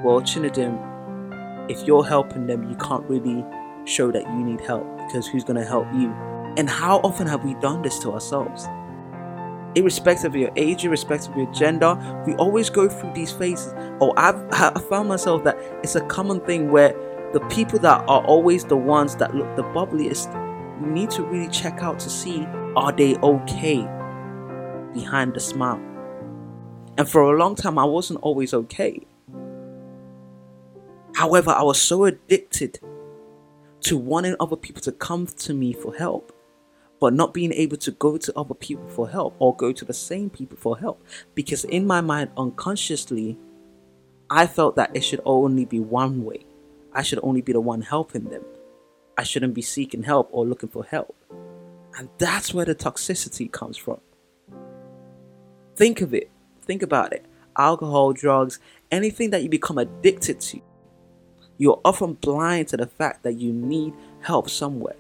well, 0.04 0.22
Chinedum, 0.22 1.70
if 1.70 1.88
you're 1.88 2.06
helping 2.06 2.48
them, 2.48 2.70
you 2.70 2.76
can't 2.76 3.08
really 3.10 3.46
show 3.86 4.12
that 4.12 4.24
you 4.24 4.44
need 4.44 4.62
help 4.62 4.86
because 4.98 5.28
who's 5.28 5.44
going 5.44 5.60
to 5.60 5.66
help 5.66 5.88
you? 5.94 6.12
And 6.58 6.70
how 6.70 6.98
often 7.00 7.28
have 7.28 7.44
we 7.44 7.54
done 7.56 7.82
this 7.82 8.00
to 8.00 8.12
ourselves? 8.12 8.68
Irrespective 9.76 10.32
of 10.32 10.36
your 10.36 10.52
age, 10.58 10.84
irrespective 10.84 11.32
of 11.32 11.38
your 11.38 11.52
gender, 11.54 11.96
we 12.28 12.34
always 12.36 12.70
go 12.70 12.90
through 12.90 13.14
these 13.14 13.32
phases. 13.32 13.74
Oh, 14.02 14.14
I've 14.18 14.36
I 14.52 14.80
found 14.90 15.08
myself 15.08 15.44
that 15.46 15.58
it's 15.82 15.96
a 15.96 16.02
common 16.02 16.42
thing 16.42 16.72
where 16.72 16.94
the 17.34 17.40
people 17.50 17.80
that 17.80 18.04
are 18.08 18.26
always 18.26 18.66
the 18.66 18.76
ones 18.76 19.16
that 19.16 19.34
look 19.34 19.56
the 19.56 19.64
bubbliest, 19.64 20.34
you 20.82 20.88
need 20.88 21.10
to 21.12 21.24
really 21.24 21.50
check 21.50 21.82
out 21.82 22.00
to 22.00 22.10
see 22.10 22.46
are 22.76 22.92
they 22.92 23.16
okay 23.18 23.88
behind 24.94 25.34
the 25.34 25.40
smile. 25.40 25.82
And 26.98 27.08
for 27.08 27.22
a 27.22 27.38
long 27.38 27.56
time, 27.56 27.78
I 27.78 27.86
wasn't 27.86 28.20
always 28.22 28.54
okay. 28.54 29.08
However, 31.16 31.52
I 31.52 31.64
was 31.64 31.80
so 31.80 32.06
addicted 32.06 32.80
to 33.82 33.98
wanting 33.98 34.36
other 34.40 34.56
people 34.56 34.82
to 34.84 34.92
come 34.92 35.26
to 35.26 35.54
me 35.54 35.74
for 35.74 35.96
help, 35.96 36.34
but 37.00 37.14
not 37.14 37.34
being 37.34 37.54
able 37.54 37.78
to 37.78 37.92
go 37.92 38.18
to 38.18 38.38
other 38.38 38.54
people 38.54 38.88
for 38.90 39.10
help 39.10 39.36
or 39.40 39.56
go 39.56 39.72
to 39.72 39.86
the 39.86 39.94
same 39.94 40.30
people 40.30 40.58
for 40.58 40.78
help. 40.78 41.04
Because 41.34 41.64
in 41.66 41.88
my 41.88 42.02
mind, 42.02 42.32
unconsciously, 42.38 43.38
I 44.30 44.48
felt 44.48 44.76
that 44.76 44.96
it 44.96 45.02
should 45.02 45.22
only 45.26 45.66
be 45.66 45.80
one 45.80 46.24
way. 46.24 46.46
I 46.94 47.04
should 47.04 47.20
only 47.24 47.42
be 47.42 47.54
the 47.54 47.62
one 47.62 47.82
helping 47.82 48.26
them. 48.26 48.44
I 49.18 49.24
shouldn't 49.24 49.54
be 49.54 49.62
seeking 49.62 50.04
help 50.04 50.30
or 50.32 50.46
looking 50.46 50.70
for 50.70 50.84
help. 50.84 51.16
And 51.98 52.10
that's 52.18 52.54
where 52.54 52.66
the 52.66 52.76
toxicity 52.76 53.52
comes 53.52 53.78
from. 53.78 54.00
Think 55.76 56.02
of 56.02 56.14
it. 56.14 56.30
Think 56.62 56.82
about 56.82 57.14
it. 57.14 57.26
Alcohol, 57.58 58.14
drugs, 58.14 58.60
anything 58.92 59.30
that 59.32 59.44
you 59.44 59.50
become 59.50 59.78
addicted 59.78 60.40
to 60.42 60.62
you're 61.62 61.80
often 61.86 62.14
blind 62.14 62.68
to 62.68 62.76
the 62.76 62.88
fact 62.88 63.22
that 63.22 63.38
you 63.38 63.54
need 63.54 63.94
help 64.22 64.50
somewhere. 64.50 64.96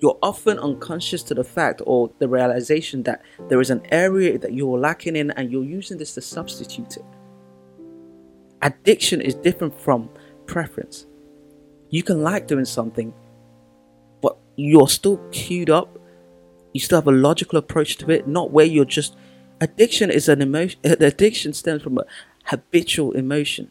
You're 0.00 0.18
often 0.22 0.58
unconscious 0.58 1.22
to 1.24 1.34
the 1.34 1.44
fact 1.44 1.82
or 1.84 2.10
the 2.20 2.26
realization 2.26 3.02
that 3.02 3.20
there 3.50 3.60
is 3.60 3.68
an 3.68 3.82
area 3.92 4.38
that 4.38 4.54
you're 4.54 4.78
lacking 4.78 5.14
in 5.14 5.30
and 5.32 5.52
you're 5.52 5.62
using 5.62 5.98
this 5.98 6.14
to 6.14 6.22
substitute 6.22 6.96
it. 6.96 7.04
Addiction 8.62 9.20
is 9.20 9.34
different 9.34 9.78
from 9.78 10.08
preference. 10.52 11.06
You 11.90 12.02
can 12.02 12.22
like 12.22 12.46
doing 12.46 12.64
something, 12.64 13.12
but 14.20 14.36
you're 14.56 14.88
still 14.88 15.18
queued 15.30 15.70
up. 15.70 15.98
You 16.72 16.80
still 16.80 16.98
have 16.98 17.08
a 17.08 17.12
logical 17.12 17.58
approach 17.58 17.96
to 17.98 18.10
it, 18.10 18.26
not 18.26 18.50
where 18.50 18.66
you're 18.66 18.84
just. 18.84 19.16
Addiction 19.60 20.10
is 20.10 20.28
an 20.28 20.42
emotion. 20.42 20.80
Addiction 20.84 21.52
stems 21.52 21.82
from 21.82 21.98
a 21.98 22.04
habitual 22.44 23.12
emotion 23.12 23.70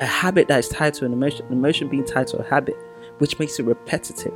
a 0.00 0.06
habit 0.06 0.48
that 0.48 0.58
is 0.58 0.68
tied 0.68 0.94
to 0.94 1.04
an 1.04 1.12
emotion, 1.12 1.46
an 1.46 1.52
emotion 1.52 1.88
being 1.88 2.04
tied 2.04 2.26
to 2.28 2.38
a 2.38 2.44
habit, 2.44 2.76
which 3.18 3.38
makes 3.38 3.58
it 3.58 3.64
repetitive 3.64 4.32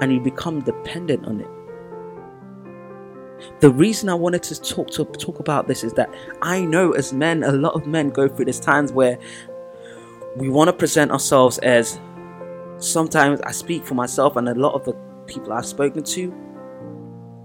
and 0.00 0.12
you 0.12 0.20
become 0.20 0.60
dependent 0.60 1.26
on 1.26 1.40
it. 1.40 1.48
The 3.60 3.70
reason 3.70 4.08
I 4.08 4.14
wanted 4.14 4.44
to 4.44 4.60
talk 4.60 4.88
to 4.92 5.04
talk 5.04 5.40
about 5.40 5.66
this 5.66 5.82
is 5.82 5.92
that 5.94 6.14
I 6.42 6.60
know 6.64 6.92
as 6.92 7.12
men, 7.12 7.42
a 7.42 7.50
lot 7.50 7.74
of 7.74 7.86
men 7.86 8.10
go 8.10 8.28
through 8.28 8.44
these 8.44 8.60
times 8.60 8.92
where 8.92 9.18
we 10.36 10.48
want 10.48 10.68
to 10.68 10.72
present 10.72 11.10
ourselves 11.10 11.58
as 11.58 12.00
sometimes 12.78 13.40
I 13.42 13.52
speak 13.52 13.84
for 13.84 13.94
myself 13.94 14.36
and 14.36 14.48
a 14.48 14.54
lot 14.54 14.74
of 14.74 14.84
the 14.84 14.94
people 15.26 15.52
I've 15.52 15.66
spoken 15.66 16.02
to, 16.04 16.34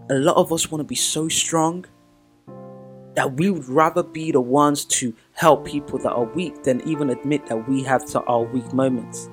a 0.10 0.15
lot 0.15 0.38
of 0.38 0.53
us 0.53 0.72
want 0.72 0.79
to 0.79 0.86
be 0.86 0.96
so 0.96 1.27
strong 1.27 1.86
that 3.15 3.34
we 3.34 3.50
would 3.50 3.67
rather 3.67 4.03
be 4.03 4.32
the 4.32 4.39
ones 4.39 4.86
to 4.86 5.13
help 5.34 5.65
people 5.65 5.98
that 6.00 6.12
are 6.12 6.25
weak 6.25 6.63
than 6.63 6.88
even 6.88 7.10
admit 7.10 7.46
that 7.48 7.67
we 7.67 7.84
have 7.84 8.06
to 8.06 8.22
our 8.22 8.44
weak 8.44 8.72
moments. 8.74 9.29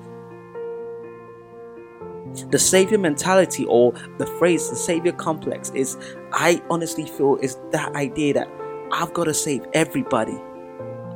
The 2.49 2.59
savior 2.59 2.97
mentality 2.97 3.65
or 3.65 3.93
the 4.17 4.25
phrase 4.25 4.69
the 4.69 4.75
savior 4.75 5.13
complex 5.13 5.69
is, 5.69 5.97
I 6.33 6.61
honestly 6.69 7.05
feel, 7.05 7.37
is 7.37 7.57
that 7.71 7.95
idea 7.95 8.33
that 8.33 8.49
I've 8.91 9.13
got 9.13 9.25
to 9.25 9.33
save 9.33 9.65
everybody 9.73 10.37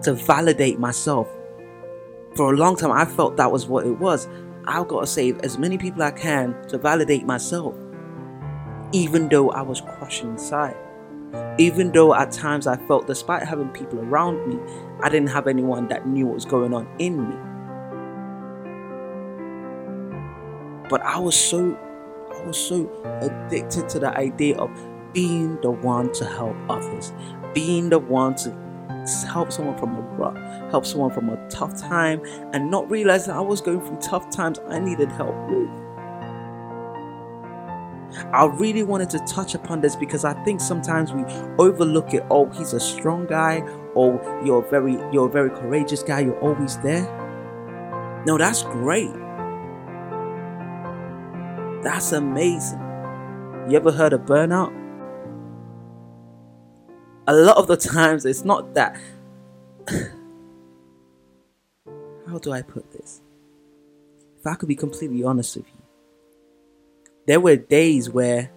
to 0.04 0.14
validate 0.14 0.80
myself. 0.80 1.28
For 2.40 2.54
a 2.54 2.56
long 2.56 2.78
time, 2.78 2.94
I 2.94 3.04
felt 3.04 3.36
that 3.36 3.52
was 3.52 3.68
what 3.68 3.86
it 3.86 4.00
was. 4.00 4.30
I've 4.66 4.88
got 4.88 5.02
to 5.02 5.08
save 5.08 5.40
as 5.40 5.58
many 5.58 5.78
people 5.78 6.02
I 6.02 6.12
can 6.12 6.56
to 6.70 6.78
validate 6.78 7.26
myself, 7.26 7.76
even 8.94 9.28
though 9.28 9.52
I 9.52 9.62
was 9.62 9.82
crushing 9.82 10.30
inside. 10.30 10.78
Even 11.58 11.92
though 11.92 12.16
at 12.16 12.32
times 12.32 12.66
I 12.66 12.78
felt, 12.88 13.08
despite 13.08 13.44
having 13.44 13.68
people 13.72 14.00
around 14.00 14.48
me, 14.48 14.58
I 15.04 15.10
didn't 15.10 15.32
have 15.32 15.48
anyone 15.48 15.90
that 15.90 16.08
knew 16.08 16.28
what 16.28 16.36
was 16.36 16.46
going 16.46 16.74
on 16.74 16.88
in 16.98 17.28
me. 17.28 17.36
But 20.90 21.02
I 21.02 21.20
was 21.20 21.36
so, 21.36 21.78
I 22.34 22.42
was 22.48 22.58
so 22.58 22.90
addicted 23.22 23.90
to 23.90 24.00
the 24.00 24.18
idea 24.18 24.56
of 24.56 24.72
being 25.12 25.60
the 25.62 25.72
one 25.72 26.14
to 26.14 26.24
help 26.24 26.56
others, 26.70 27.12
being 27.54 27.90
the 27.90 28.00
one 28.00 28.36
to 28.36 28.69
help 29.28 29.52
someone 29.52 29.78
from 29.78 29.96
a 29.96 30.02
rut, 30.02 30.36
help 30.72 30.86
someone 30.86 31.12
from 31.12 31.30
a 31.30 31.50
tough 31.50 31.80
time, 31.80 32.22
and 32.54 32.70
not 32.70 32.90
realize 32.90 33.26
that 33.26 33.36
I 33.36 33.42
was 33.42 33.62
going 33.62 33.82
through 33.82 34.00
tough 34.00 34.30
times 34.30 34.60
I 34.68 34.80
needed 34.80 35.12
help 35.12 35.36
with. 35.50 35.70
I 38.34 38.46
really 38.46 38.84
wanted 38.84 39.10
to 39.12 39.20
touch 39.20 39.54
upon 39.54 39.82
this 39.82 39.96
because 39.96 40.26
I 40.26 40.34
think 40.44 40.62
sometimes 40.62 41.14
we 41.14 41.24
overlook 41.58 42.14
it. 42.14 42.26
Oh, 42.32 42.50
he's 42.50 42.74
a 42.74 42.80
strong 42.80 43.28
guy. 43.28 43.62
Oh, 43.96 44.20
you're 44.44 44.64
very 44.64 44.94
you're 45.14 45.28
a 45.28 45.32
very 45.32 45.50
courageous 45.50 46.02
guy. 46.02 46.22
You're 46.22 46.40
always 46.40 46.78
there. 46.80 47.04
No, 48.26 48.38
that's 48.38 48.64
great. 48.64 49.14
That's 51.84 52.12
amazing. 52.12 52.80
You 53.70 53.78
ever 53.78 53.92
heard 53.92 54.14
of 54.14 54.22
burnout? 54.22 54.79
A 57.30 57.34
lot 57.34 57.58
of 57.58 57.68
the 57.68 57.78
times 57.78 58.26
it's 58.26 58.44
not 58.44 58.74
that 58.74 59.00
how 62.28 62.40
do 62.40 62.52
I 62.52 62.64
put 62.64 62.92
this? 62.92 63.22
If 64.40 64.48
I 64.48 64.56
could 64.56 64.68
be 64.68 64.76
completely 64.76 65.24
honest 65.24 65.56
with 65.56 65.68
you, 65.68 65.84
there 67.28 67.40
were 67.40 67.56
days 67.56 68.10
where 68.10 68.50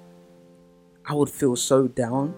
I 1.04 1.12
would 1.12 1.28
feel 1.28 1.54
so 1.54 1.86
down, 1.86 2.34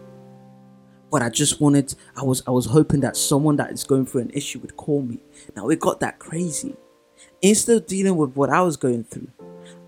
but 1.08 1.22
I 1.22 1.28
just 1.28 1.60
wanted, 1.60 1.94
I 2.16 2.24
was, 2.24 2.42
I 2.48 2.50
was 2.50 2.66
hoping 2.66 2.98
that 3.02 3.16
someone 3.16 3.54
that 3.56 3.70
is 3.70 3.84
going 3.84 4.04
through 4.04 4.22
an 4.22 4.30
issue 4.30 4.58
would 4.58 4.76
call 4.76 5.02
me. 5.02 5.20
Now 5.54 5.68
it 5.68 5.78
got 5.78 6.00
that 6.00 6.18
crazy. 6.18 6.74
Instead 7.42 7.76
of 7.76 7.86
dealing 7.86 8.16
with 8.16 8.34
what 8.34 8.50
I 8.50 8.60
was 8.62 8.76
going 8.76 9.04
through, 9.04 9.30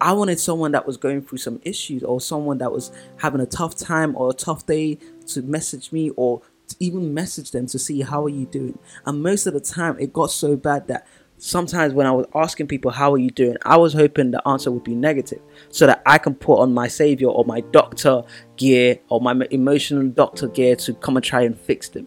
I 0.00 0.12
wanted 0.12 0.38
someone 0.38 0.72
that 0.72 0.86
was 0.86 0.96
going 0.96 1.22
through 1.22 1.38
some 1.38 1.60
issues 1.64 2.02
or 2.02 2.20
someone 2.20 2.58
that 2.58 2.70
was 2.70 2.92
having 3.18 3.40
a 3.40 3.46
tough 3.46 3.76
time 3.76 4.14
or 4.16 4.30
a 4.30 4.34
tough 4.34 4.66
day 4.66 4.98
to 5.28 5.42
message 5.42 5.92
me 5.92 6.10
or 6.16 6.42
even 6.80 7.14
message 7.14 7.52
them 7.52 7.66
to 7.66 7.78
see 7.78 8.02
how 8.02 8.24
are 8.24 8.28
you 8.28 8.46
doing. 8.46 8.78
And 9.04 9.22
most 9.22 9.46
of 9.46 9.54
the 9.54 9.60
time 9.60 9.98
it 9.98 10.12
got 10.12 10.30
so 10.30 10.56
bad 10.56 10.88
that 10.88 11.06
sometimes 11.38 11.94
when 11.94 12.06
I 12.06 12.12
was 12.12 12.26
asking 12.34 12.68
people, 12.68 12.90
How 12.90 13.12
are 13.12 13.18
you 13.18 13.30
doing? 13.30 13.56
I 13.64 13.76
was 13.76 13.92
hoping 13.92 14.30
the 14.30 14.46
answer 14.46 14.70
would 14.70 14.84
be 14.84 14.94
negative 14.94 15.40
so 15.70 15.86
that 15.86 16.02
I 16.06 16.18
can 16.18 16.34
put 16.34 16.60
on 16.60 16.74
my 16.74 16.88
savior 16.88 17.28
or 17.28 17.44
my 17.44 17.60
doctor 17.60 18.22
gear 18.56 18.98
or 19.08 19.20
my 19.20 19.46
emotional 19.50 20.08
doctor 20.08 20.48
gear 20.48 20.76
to 20.76 20.94
come 20.94 21.16
and 21.16 21.24
try 21.24 21.42
and 21.42 21.58
fix 21.58 21.88
them. 21.88 22.06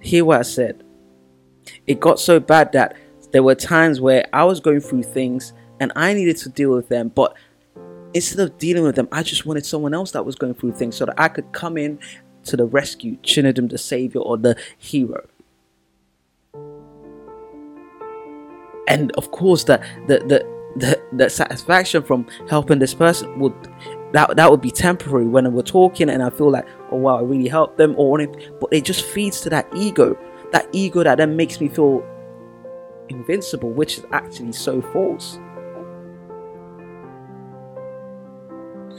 Hear 0.00 0.24
what 0.24 0.38
I 0.38 0.42
said. 0.42 0.84
It 1.86 2.00
got 2.00 2.20
so 2.20 2.40
bad 2.40 2.72
that 2.72 2.96
there 3.30 3.42
were 3.42 3.54
times 3.54 4.00
where 4.00 4.26
I 4.32 4.44
was 4.44 4.60
going 4.60 4.80
through 4.80 5.04
things 5.04 5.52
and 5.80 5.92
I 5.96 6.12
needed 6.14 6.36
to 6.38 6.48
deal 6.48 6.70
with 6.70 6.88
them, 6.88 7.08
but 7.08 7.36
instead 8.14 8.40
of 8.40 8.58
dealing 8.58 8.84
with 8.84 8.96
them, 8.96 9.08
I 9.12 9.22
just 9.22 9.46
wanted 9.46 9.66
someone 9.66 9.94
else 9.94 10.12
that 10.12 10.24
was 10.24 10.34
going 10.34 10.54
through 10.54 10.72
things 10.72 10.96
so 10.96 11.06
that 11.06 11.20
I 11.20 11.28
could 11.28 11.52
come 11.52 11.76
in 11.76 11.98
to 12.44 12.56
the 12.56 12.64
rescue, 12.66 13.16
Chinedum 13.18 13.70
the 13.70 13.78
savior 13.78 14.20
or 14.20 14.36
the 14.36 14.56
hero. 14.78 15.26
and 18.88 19.12
of 19.12 19.30
course 19.30 19.64
the 19.64 19.80
the 20.08 20.18
the 20.20 20.58
the, 20.76 21.00
the 21.12 21.30
satisfaction 21.30 22.02
from 22.02 22.26
helping 22.48 22.78
this 22.78 22.94
person 22.94 23.38
would 23.38 23.54
that 24.12 24.36
that 24.36 24.50
would 24.50 24.60
be 24.60 24.70
temporary 24.70 25.26
when 25.26 25.50
we're 25.52 25.62
talking 25.62 26.08
and 26.08 26.22
I 26.22 26.30
feel 26.30 26.50
like 26.50 26.66
oh 26.90 26.96
wow 26.96 27.18
I 27.18 27.22
really 27.22 27.48
helped 27.48 27.78
them 27.78 27.94
or 27.96 28.20
anything 28.20 28.52
but 28.60 28.72
it 28.72 28.84
just 28.84 29.04
feeds 29.04 29.40
to 29.42 29.50
that 29.50 29.68
ego 29.74 30.18
that 30.52 30.66
ego 30.72 31.02
that 31.04 31.18
then 31.18 31.36
makes 31.36 31.60
me 31.60 31.68
feel 31.68 32.02
invincible 33.10 33.70
which 33.70 33.98
is 33.98 34.06
actually 34.12 34.52
so 34.52 34.80
false 34.80 35.38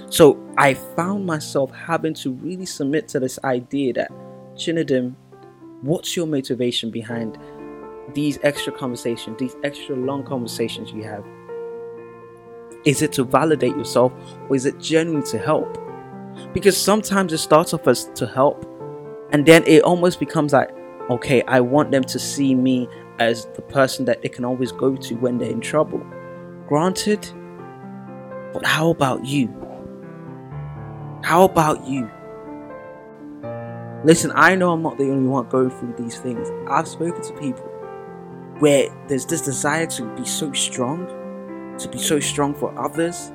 so 0.10 0.40
I 0.58 0.74
found 0.74 1.26
myself 1.26 1.72
having 1.72 2.14
to 2.16 2.32
really 2.32 2.66
submit 2.66 3.08
to 3.10 3.20
this 3.20 3.38
idea 3.44 3.94
that 3.94 4.12
Chinedum, 4.56 5.16
what's 5.82 6.16
your 6.18 6.26
motivation 6.26 6.90
behind 6.90 7.38
these 8.16 8.40
extra 8.42 8.74
conversations, 8.74 9.38
these 9.40 9.56
extra 9.64 9.96
long 9.96 10.24
conversations 10.24 10.92
you 10.92 11.04
have? 11.04 11.24
Is 12.86 13.02
it 13.02 13.12
to 13.14 13.24
validate 13.24 13.76
yourself 13.76 14.12
or 14.50 14.56
is 14.56 14.66
it 14.66 14.80
genuinely 14.80 15.26
to 15.30 15.38
help? 15.38 15.78
Because 16.54 16.76
sometimes 16.76 17.32
it 17.32 17.38
starts 17.38 17.74
off 17.74 17.88
as 17.88 18.06
to 18.16 18.26
help 18.26 18.66
and 19.32 19.46
then 19.46 19.64
it 19.68 19.84
almost 19.84 20.20
becomes 20.20 20.54
like, 20.54 20.72
okay, 21.12 21.44
I 21.44 21.60
want 21.60 21.92
them 21.92 22.04
to 22.06 22.18
see 22.18 22.56
me 22.56 22.90
as 23.20 23.46
the 23.56 23.62
person 23.62 24.06
that 24.06 24.22
they 24.22 24.30
can 24.30 24.46
always 24.46 24.72
go 24.72 24.96
to 24.96 25.16
when 25.16 25.38
they're 25.38 25.52
in 25.52 25.62
trouble. 25.62 26.02
Granted, 26.68 27.30
but 28.54 28.66
how 28.66 28.90
about 28.90 29.26
you? 29.26 29.48
How 31.24 31.44
about 31.44 31.86
you? 31.88 32.10
Listen, 34.06 34.32
I 34.34 34.56
know 34.56 34.72
I'm 34.72 34.82
not 34.82 34.98
the 34.98 35.12
only 35.12 35.28
one 35.28 35.50
going 35.50 35.70
through 35.70 35.96
these 35.98 36.18
things. 36.18 36.50
I've 36.70 36.88
spoken 36.88 37.22
to 37.22 37.34
people 37.34 37.66
where 38.60 38.90
there's 39.08 39.26
this 39.26 39.42
desire 39.42 39.86
to 39.88 40.16
be 40.16 40.26
so 40.26 40.54
strong, 40.54 41.06
to 41.78 41.90
be 41.90 41.98
so 41.98 42.20
strong 42.20 42.54
for 42.56 42.78
others, 42.80 43.32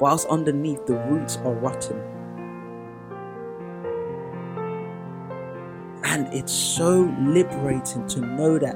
whilst 0.00 0.26
underneath 0.28 0.84
the 0.86 0.94
roots 0.94 1.36
are 1.38 1.54
rotten. 1.54 2.00
And 6.04 6.32
it's 6.32 6.52
so 6.52 7.14
liberating 7.20 8.06
to 8.08 8.20
know 8.20 8.58
that 8.58 8.74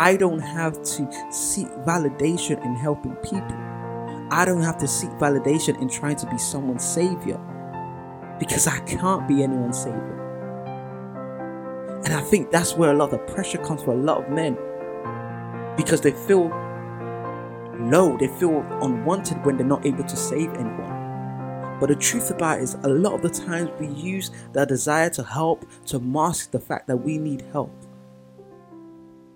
I 0.00 0.16
don't 0.16 0.38
have 0.38 0.80
to 0.80 1.32
seek 1.32 1.66
validation 1.84 2.64
in 2.64 2.76
helping 2.76 3.16
people. 3.16 3.56
I 4.30 4.44
don't 4.44 4.62
have 4.62 4.78
to 4.78 4.86
seek 4.86 5.10
validation 5.18 5.76
in 5.82 5.88
trying 5.88 6.14
to 6.18 6.26
be 6.30 6.38
someone's 6.38 6.84
savior 6.84 7.36
because 8.38 8.68
I 8.68 8.78
can't 8.84 9.26
be 9.26 9.42
anyone's 9.42 9.82
savior. 9.82 10.14
And 12.04 12.14
I 12.14 12.20
think 12.20 12.52
that's 12.52 12.76
where 12.76 12.92
a 12.92 12.94
lot 12.94 13.12
of 13.12 13.18
the 13.26 13.32
pressure 13.32 13.58
comes 13.58 13.82
for 13.82 13.90
a 13.90 13.96
lot 13.96 14.22
of 14.22 14.30
men 14.30 14.56
because 15.76 16.00
they 16.00 16.12
feel 16.12 16.46
low, 17.80 18.16
they 18.18 18.28
feel 18.28 18.60
unwanted 18.80 19.44
when 19.44 19.56
they're 19.56 19.66
not 19.66 19.84
able 19.84 20.04
to 20.04 20.16
save 20.16 20.50
anyone. 20.50 21.76
But 21.80 21.88
the 21.88 21.96
truth 21.96 22.30
about 22.30 22.60
it 22.60 22.62
is, 22.62 22.74
a 22.84 22.88
lot 22.88 23.14
of 23.14 23.22
the 23.22 23.30
times 23.30 23.70
we 23.80 23.88
use 23.88 24.30
the 24.52 24.64
desire 24.64 25.10
to 25.10 25.24
help 25.24 25.68
to 25.86 25.98
mask 25.98 26.52
the 26.52 26.60
fact 26.60 26.86
that 26.86 26.98
we 26.98 27.18
need 27.18 27.42
help. 27.50 27.87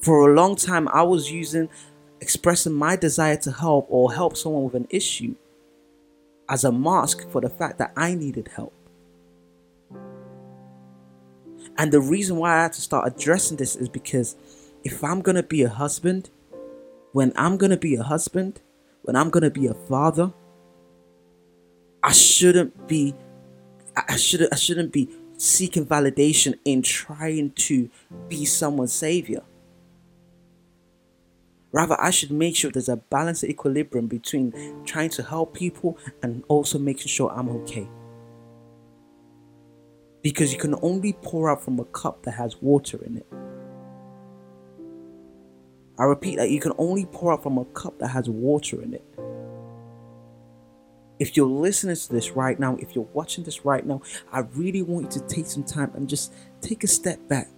For 0.02 0.28
a 0.28 0.34
long 0.34 0.56
time, 0.56 0.88
I 0.88 1.02
was 1.04 1.30
using 1.30 1.68
expressing 2.20 2.72
my 2.72 2.96
desire 2.96 3.36
to 3.36 3.52
help 3.52 3.86
or 3.88 4.12
help 4.12 4.36
someone 4.36 4.64
with 4.64 4.74
an 4.74 4.88
issue 4.90 5.34
as 6.48 6.64
a 6.64 6.72
mask 6.72 7.28
for 7.30 7.40
the 7.40 7.48
fact 7.48 7.78
that 7.78 7.92
I 7.96 8.14
needed 8.14 8.48
help. 8.54 8.72
And 11.78 11.92
the 11.92 12.00
reason 12.00 12.36
why 12.36 12.58
I 12.58 12.62
had 12.62 12.72
to 12.74 12.80
start 12.80 13.12
addressing 13.12 13.56
this 13.56 13.76
is 13.76 13.88
because 13.88 14.36
if 14.84 15.02
I'm 15.04 15.22
going 15.22 15.36
to 15.36 15.42
be 15.42 15.62
a 15.62 15.68
husband, 15.68 16.30
when 17.12 17.32
I'm 17.36 17.56
going 17.56 17.70
to 17.70 17.76
be 17.76 17.94
a 17.94 18.02
husband, 18.02 18.60
when 19.02 19.16
I'm 19.16 19.30
going 19.30 19.44
to 19.44 19.50
be 19.50 19.66
a 19.68 19.74
father, 19.74 20.32
I 22.02 22.12
shouldn't 22.12 22.88
be 22.88 23.14
I 23.96 24.16
shouldn't 24.16 24.52
I 24.52 24.56
shouldn't 24.56 24.92
be 24.92 25.08
seeking 25.36 25.86
validation 25.86 26.58
in 26.64 26.82
trying 26.82 27.50
to 27.50 27.88
be 28.28 28.44
someone's 28.44 28.92
savior. 28.92 29.42
Rather, 31.72 31.98
I 31.98 32.11
should 32.11 32.30
make 32.30 32.54
sure 32.54 32.70
there's 32.70 32.90
a 32.90 32.96
balanced 32.96 33.44
equilibrium 33.44 34.06
between 34.06 34.85
trying 34.85 35.08
to 35.11 35.22
help 35.22 35.54
people 35.54 35.98
and 36.22 36.44
also 36.48 36.78
making 36.78 37.08
sure 37.08 37.32
I'm 37.32 37.48
okay. 37.48 37.88
Because 40.22 40.52
you 40.52 40.58
can 40.58 40.74
only 40.82 41.14
pour 41.14 41.50
out 41.50 41.64
from 41.64 41.80
a 41.80 41.85
cup 41.87 42.22
that 42.24 42.32
has 42.32 42.61
water 42.61 43.02
in 43.04 43.16
it. 43.16 43.26
I 45.98 46.04
repeat 46.04 46.37
that 46.37 46.50
you 46.50 46.61
can 46.61 46.72
only 46.78 47.06
pour 47.06 47.32
out 47.32 47.42
from 47.42 47.58
a 47.58 47.64
cup 47.64 47.98
that 47.98 48.08
has 48.08 48.28
water 48.28 48.82
in 48.82 48.94
it. 48.94 49.04
If 51.18 51.37
you're 51.37 51.46
listening 51.46 51.96
to 51.96 52.12
this 52.12 52.32
right 52.32 52.58
now, 52.58 52.76
if 52.80 52.94
you're 52.94 53.08
watching 53.12 53.44
this 53.44 53.64
right 53.64 53.87
now, 53.87 54.02
I 54.32 54.40
really 54.40 54.82
want 54.82 55.14
you 55.14 55.20
to 55.20 55.26
take 55.26 55.46
some 55.46 55.64
time 55.64 55.92
and 55.94 56.08
just 56.08 56.35
take 56.61 56.85
a 56.85 56.88
step 56.88 57.28
back. 57.28 57.48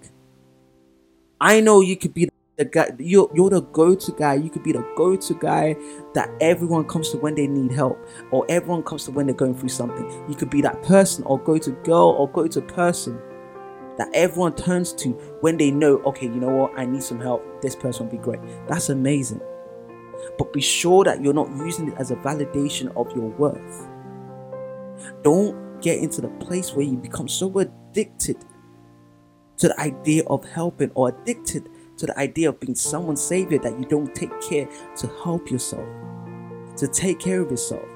I 1.41 1.61
know 1.61 1.81
you 1.81 1.97
could 1.97 2.15
be 2.15 2.29
the 2.57 2.65
guy, 2.65 2.91
you're, 2.99 3.31
you're 3.35 3.51
the 3.51 3.63
go 3.63 3.95
to 3.95 4.13
guy. 4.13 4.35
You 4.35 4.51
could 4.51 4.63
be 4.63 4.73
the 4.73 4.87
go 4.97 5.17
to 5.17 5.35
guy 5.35 5.77
that 6.15 6.31
everyone 6.41 6.85
comes 6.85 7.11
to 7.11 7.19
when 7.19 7.35
they 7.35 7.47
need 7.47 7.73
help, 7.73 7.99
or 8.31 8.47
everyone 8.49 8.83
comes 8.83 9.05
to 9.05 9.11
when 9.11 9.27
they're 9.27 9.35
going 9.35 9.57
through 9.57 9.71
something. 9.71 10.09
You 10.29 10.35
could 10.35 10.51
be 10.51 10.63
that 10.63 10.83
person, 10.83 11.25
or 11.25 11.39
go 11.39 11.59
to 11.59 11.71
girl, 11.85 12.15
or 12.19 12.29
go 12.29 12.47
to 12.47 12.61
person 12.61 13.19
that 13.99 14.09
everyone 14.13 14.55
turns 14.55 14.93
to 14.93 15.11
when 15.41 15.57
they 15.57 15.71
know, 15.71 15.99
okay, 16.05 16.27
you 16.27 16.35
know 16.35 16.55
what, 16.55 16.79
I 16.79 16.85
need 16.85 17.03
some 17.03 17.21
help. 17.21 17.45
This 17.63 17.77
person 17.77 18.07
will 18.07 18.13
be 18.13 18.19
great. 18.19 18.41
That's 18.69 18.89
amazing. 18.89 19.41
But 20.39 20.53
be 20.53 20.61
sure 20.61 21.05
that 21.05 21.23
you're 21.23 21.35
not 21.35 21.49
using 21.51 21.89
it 21.89 21.95
as 21.99 22.11
a 22.11 22.17
validation 22.17 22.93
of 22.97 23.15
your 23.17 23.29
worth. 23.31 23.89
Don't 25.23 25.81
get 25.81 25.99
into 25.99 26.21
the 26.21 26.29
place 26.29 26.73
where 26.73 26.85
you 26.85 26.97
become 26.97 27.29
so 27.29 27.59
addicted 27.59 28.45
to 29.59 29.69
the 29.69 29.81
idea 29.81 30.25
of 30.27 30.45
helping 30.49 30.91
or 30.95 31.09
addicted 31.11 31.69
to 31.97 32.07
the 32.07 32.19
idea 32.19 32.49
of 32.49 32.61
being 32.61 32.75
someone's 32.75 33.23
savior 33.23 33.59
that 33.59 33.79
you 33.79 33.85
don't 33.87 34.15
take 34.15 34.33
care 34.41 34.69
to 34.97 35.07
help 35.23 35.51
yourself, 35.51 35.89
to 36.77 36.89
take 36.89 37.19
care 37.21 37.41
of 37.41 37.51
yourself. 37.51 37.89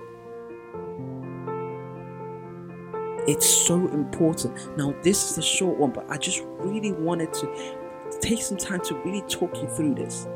It's 3.27 3.47
so 3.47 3.77
important. 3.89 4.77
Now, 4.79 4.95
this 5.03 5.31
is 5.31 5.39
a 5.39 5.43
short 5.43 5.79
one, 5.79 5.91
but 5.91 6.09
I 6.09 6.17
just 6.17 6.43
really 6.61 6.93
wanted 6.93 7.33
to 7.35 8.19
take 8.21 8.41
some 8.41 8.57
time 8.57 8.81
to 8.85 8.95
really 9.05 9.23
talk 9.23 9.55
you 9.57 9.69
through 9.69 9.97
this. 9.97 10.27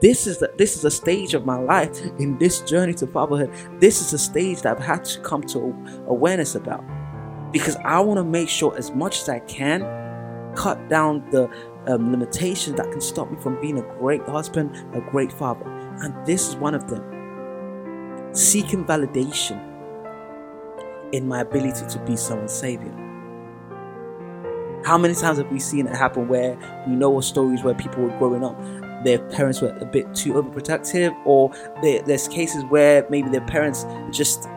This 0.00 0.26
is 0.26 0.38
the, 0.38 0.52
this 0.58 0.76
is 0.76 0.84
a 0.84 0.90
stage 0.90 1.32
of 1.34 1.46
my 1.46 1.56
life 1.56 1.98
in 2.18 2.36
this 2.38 2.60
journey 2.62 2.92
to 2.94 3.06
fatherhood. 3.06 3.52
This 3.80 4.02
is 4.02 4.12
a 4.12 4.18
stage 4.18 4.62
that 4.62 4.76
I've 4.76 4.84
had 4.84 5.04
to 5.04 5.20
come 5.20 5.42
to 5.44 5.74
awareness 6.06 6.54
about 6.54 6.84
because 7.52 7.76
I 7.76 8.00
want 8.00 8.18
to 8.18 8.24
make 8.24 8.48
sure 8.48 8.76
as 8.76 8.90
much 8.90 9.22
as 9.22 9.28
I 9.28 9.38
can 9.40 9.80
cut 10.54 10.88
down 10.88 11.24
the 11.30 11.48
um, 11.88 12.10
limitations 12.10 12.76
that 12.76 12.90
can 12.90 13.00
stop 13.00 13.30
me 13.30 13.38
from 13.40 13.60
being 13.60 13.78
a 13.78 13.98
great 13.98 14.22
husband, 14.22 14.76
a 14.94 15.00
great 15.00 15.32
father, 15.32 15.66
and 16.02 16.26
this 16.26 16.48
is 16.48 16.56
one 16.56 16.74
of 16.74 16.88
them. 16.88 17.02
Seeking 18.34 18.84
validation 18.84 19.62
in 21.12 21.26
my 21.28 21.40
ability 21.40 21.86
to 21.88 21.98
be 22.00 22.16
someone's 22.16 22.52
savior. 22.52 22.92
How 24.84 24.98
many 24.98 25.14
times 25.14 25.38
have 25.38 25.50
we 25.50 25.58
seen 25.58 25.86
it 25.86 25.96
happen 25.96 26.28
where 26.28 26.56
we 26.86 26.94
know 26.94 27.18
of 27.18 27.24
stories 27.24 27.62
where 27.64 27.74
people 27.74 28.02
were 28.04 28.16
growing 28.18 28.44
up, 28.44 28.56
their 29.04 29.18
parents 29.18 29.60
were 29.60 29.76
a 29.80 29.84
bit 29.84 30.14
too 30.14 30.34
overprotective, 30.34 31.14
or 31.24 31.50
there's 31.82 32.28
cases 32.28 32.64
where 32.68 33.06
maybe 33.08 33.28
their 33.28 33.46
parents 33.46 33.84
just. 34.10 34.44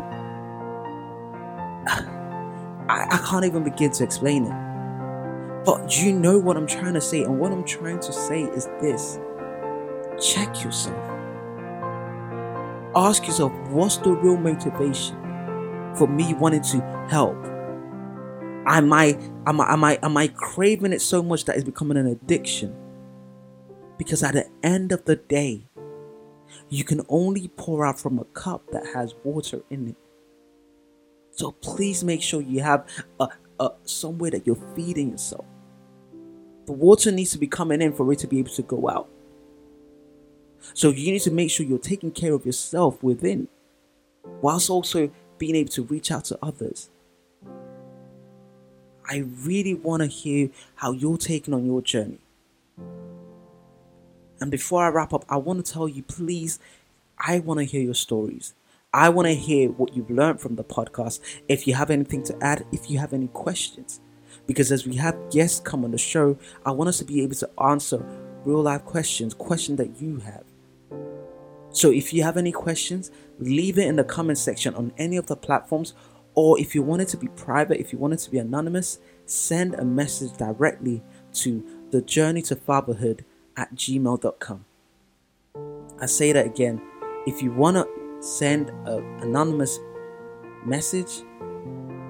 I, 2.90 3.06
I 3.12 3.18
can't 3.30 3.46
even 3.46 3.64
begin 3.64 3.92
to 3.92 4.04
explain 4.04 4.46
it. 4.46 4.69
But 5.66 6.02
you 6.02 6.14
know 6.14 6.38
what 6.38 6.58
I'm 6.58 6.68
trying 6.68 6.94
to 6.94 7.02
say, 7.02 7.24
and 7.24 7.40
what 7.40 7.52
I'm 7.52 7.66
trying 7.66 8.00
to 8.00 8.14
say 8.14 8.44
is 8.44 8.66
this 8.82 9.20
check 10.22 10.64
yourself. 10.64 10.98
Ask 12.96 13.28
yourself, 13.28 13.52
what's 13.70 13.98
the 13.98 14.12
real 14.12 14.38
motivation? 14.38 15.20
for 15.96 16.08
me 16.08 16.34
wanting 16.34 16.62
to 16.62 16.82
help? 17.10 17.36
Am 18.66 18.94
I 18.94 19.18
am 19.48 19.62
I 19.62 19.74
am 19.74 19.84
I 19.84 20.00
am 20.04 20.18
I 20.18 20.28
craving 20.28 20.94
it 20.94 21.02
so 21.02 21.24
much 21.24 21.46
that 21.46 21.56
it's 21.56 21.66
becoming 21.66 21.98
an 21.98 22.08
addiction? 22.08 22.76
Because 23.98 24.24
at 24.24 24.34
the 24.34 24.48
end 24.64 24.92
of 24.92 25.06
the 25.06 25.18
day, 25.18 25.68
you 26.70 26.84
can 26.84 27.02
only 27.10 27.50
pour 27.58 27.86
out 27.86 28.00
from 28.00 28.20
a 28.20 28.26
cup 28.26 28.64
that 28.72 28.86
has 28.94 29.14
water 29.24 29.62
in 29.70 29.90
it. 29.90 29.96
So 31.32 31.52
please 31.52 32.04
make 32.04 32.22
sure 32.22 32.42
you 32.42 32.62
have 32.62 32.88
a, 33.20 33.30
a 33.60 33.72
somewhere 33.84 34.32
that 34.32 34.46
you're 34.46 34.58
feeding 34.76 35.12
yourself. 35.12 35.46
The 36.66 36.74
water 36.74 37.12
needs 37.12 37.32
to 37.32 37.38
be 37.38 37.48
coming 37.48 37.82
in 37.82 37.94
for 37.94 38.12
it 38.14 38.20
to 38.20 38.28
be 38.28 38.40
able 38.40 38.52
to 38.52 38.62
go 38.62 38.90
out. 38.90 39.10
So 40.74 40.90
you 40.90 41.12
need 41.12 41.22
to 41.22 41.32
make 41.32 41.50
sure 41.52 41.66
you're 41.66 41.80
taking 41.80 42.12
care 42.12 42.34
of 42.34 42.46
yourself 42.46 43.02
within, 43.02 43.48
whilst 44.42 44.70
also 44.70 45.10
being 45.38 45.56
able 45.56 45.72
to 45.72 45.84
reach 45.84 46.12
out 46.12 46.26
to 46.26 46.38
others. 46.42 46.90
I 49.10 49.24
really 49.44 49.74
want 49.74 50.02
to 50.04 50.08
hear 50.08 50.50
how 50.76 50.92
you're 50.92 51.18
taking 51.18 51.54
on 51.54 51.66
your 51.66 51.82
journey. 51.82 52.20
And 54.40 54.52
before 54.52 54.84
I 54.84 54.90
wrap 54.90 55.14
up, 55.14 55.26
I 55.28 55.38
want 55.38 55.66
to 55.66 55.74
tell 55.74 55.88
you 55.88 56.04
please, 56.04 56.60
I 57.18 57.40
want 57.40 57.60
to 57.60 57.66
hear 57.66 57.82
your 57.82 57.96
stories. 57.96 58.54
I 58.94 59.10
want 59.10 59.28
to 59.28 59.36
hear 59.36 59.70
what 59.70 59.96
you've 59.96 60.10
learned 60.10 60.42
from 60.42 60.56
the 60.56 60.64
podcast. 60.64 61.20
If 61.48 61.68
you 61.68 61.76
have 61.76 61.92
anything 61.92 62.24
to 62.24 62.38
add, 62.42 62.66
if 62.72 62.90
you 62.90 62.98
have 62.98 63.14
any 63.14 63.28
questions, 63.28 64.02
because 64.48 64.72
as 64.72 64.88
we 64.88 64.96
have 64.96 65.30
guests 65.30 65.60
come 65.60 65.84
on 65.84 65.92
the 65.92 65.98
show, 66.00 66.40
I 66.66 66.72
want 66.72 66.88
us 66.88 66.98
to 66.98 67.06
be 67.06 67.22
able 67.22 67.36
to 67.36 67.50
answer 67.62 68.04
real 68.46 68.64
life 68.64 68.84
questions, 68.86 69.36
questions 69.36 69.78
that 69.78 70.02
you 70.02 70.18
have. 70.18 70.44
So 71.72 71.92
if 71.92 72.14
you 72.14 72.24
have 72.24 72.36
any 72.36 72.52
questions, 72.52 73.12
leave 73.38 73.78
it 73.78 73.88
in 73.88 73.96
the 73.96 74.04
comment 74.04 74.40
section 74.40 74.74
on 74.74 74.92
any 74.98 75.18
of 75.18 75.28
the 75.28 75.36
platforms, 75.36 75.94
or 76.34 76.60
if 76.60 76.74
you 76.74 76.82
want 76.82 77.04
it 77.04 77.10
to 77.10 77.18
be 77.18 77.28
private, 77.28 77.80
if 77.80 77.94
you 77.94 78.00
want 78.00 78.14
it 78.16 78.20
to 78.22 78.32
be 78.32 78.40
anonymous, 78.40 78.98
send 79.26 79.76
a 79.76 79.86
message 79.86 80.36
directly 80.38 81.04
to 81.34 81.64
the 81.92 82.02
journey 82.02 82.42
to 82.42 82.56
fatherhood 82.56 83.24
at 83.56 83.76
gmail.com. 83.76 84.66
I 86.02 86.06
say 86.08 86.32
that 86.32 86.48
again. 86.48 86.82
If 87.28 87.44
you 87.44 87.52
want 87.52 87.78
to 87.78 88.09
send 88.20 88.70
an 88.86 89.04
anonymous 89.22 89.80
message 90.66 91.24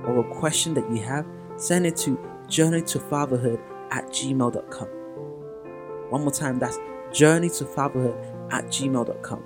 or 0.05 0.19
a 0.19 0.35
question 0.35 0.73
that 0.73 0.89
you 0.91 1.01
have, 1.03 1.25
send 1.57 1.85
it 1.85 1.95
to 1.97 2.19
journey 2.47 2.81
to 2.81 2.99
fatherhood 2.99 3.59
at 3.91 4.05
gmail.com. 4.07 4.87
One 6.09 6.21
more 6.21 6.31
time, 6.31 6.59
that's 6.59 6.79
journey 7.11 7.49
to 7.49 7.65
fatherhood 7.65 8.17
at 8.51 8.65
gmail.com. 8.65 9.43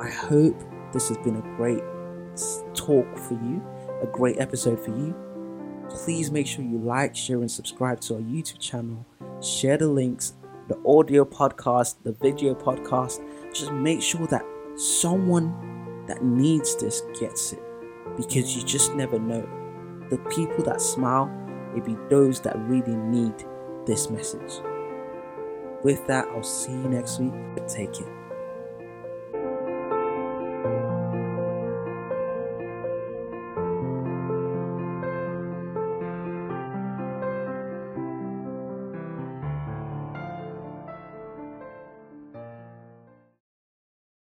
I 0.00 0.08
hope 0.08 0.60
this 0.92 1.08
has 1.08 1.18
been 1.18 1.36
a 1.36 1.56
great 1.56 1.82
talk 2.74 3.18
for 3.18 3.34
you, 3.34 3.62
a 4.02 4.06
great 4.06 4.40
episode 4.40 4.80
for 4.80 4.90
you. 4.90 5.14
Please 5.90 6.30
make 6.30 6.46
sure 6.46 6.64
you 6.64 6.78
like, 6.78 7.14
share, 7.14 7.38
and 7.38 7.50
subscribe 7.50 8.00
to 8.00 8.14
our 8.14 8.20
YouTube 8.20 8.58
channel. 8.58 9.04
Share 9.42 9.76
the 9.76 9.88
links, 9.88 10.34
the 10.68 10.78
audio 10.86 11.24
podcast, 11.24 11.96
the 12.04 12.12
video 12.12 12.54
podcast. 12.54 13.20
Just 13.52 13.72
make 13.72 14.00
sure 14.00 14.26
that 14.28 14.44
someone 14.80 16.04
that 16.06 16.24
needs 16.24 16.74
this 16.76 17.02
gets 17.18 17.52
it 17.52 17.62
because 18.16 18.56
you 18.56 18.62
just 18.62 18.94
never 18.94 19.18
know. 19.18 19.46
The 20.08 20.18
people 20.30 20.64
that 20.64 20.80
smile 20.80 21.26
may 21.74 21.80
be 21.80 21.96
those 22.08 22.40
that 22.40 22.58
really 22.60 22.96
need 22.96 23.34
this 23.86 24.10
message. 24.10 24.60
With 25.84 26.06
that, 26.06 26.26
I'll 26.28 26.42
see 26.42 26.72
you 26.72 26.88
next 26.88 27.20
week. 27.20 27.32
Take 27.68 27.92
care. 27.92 28.19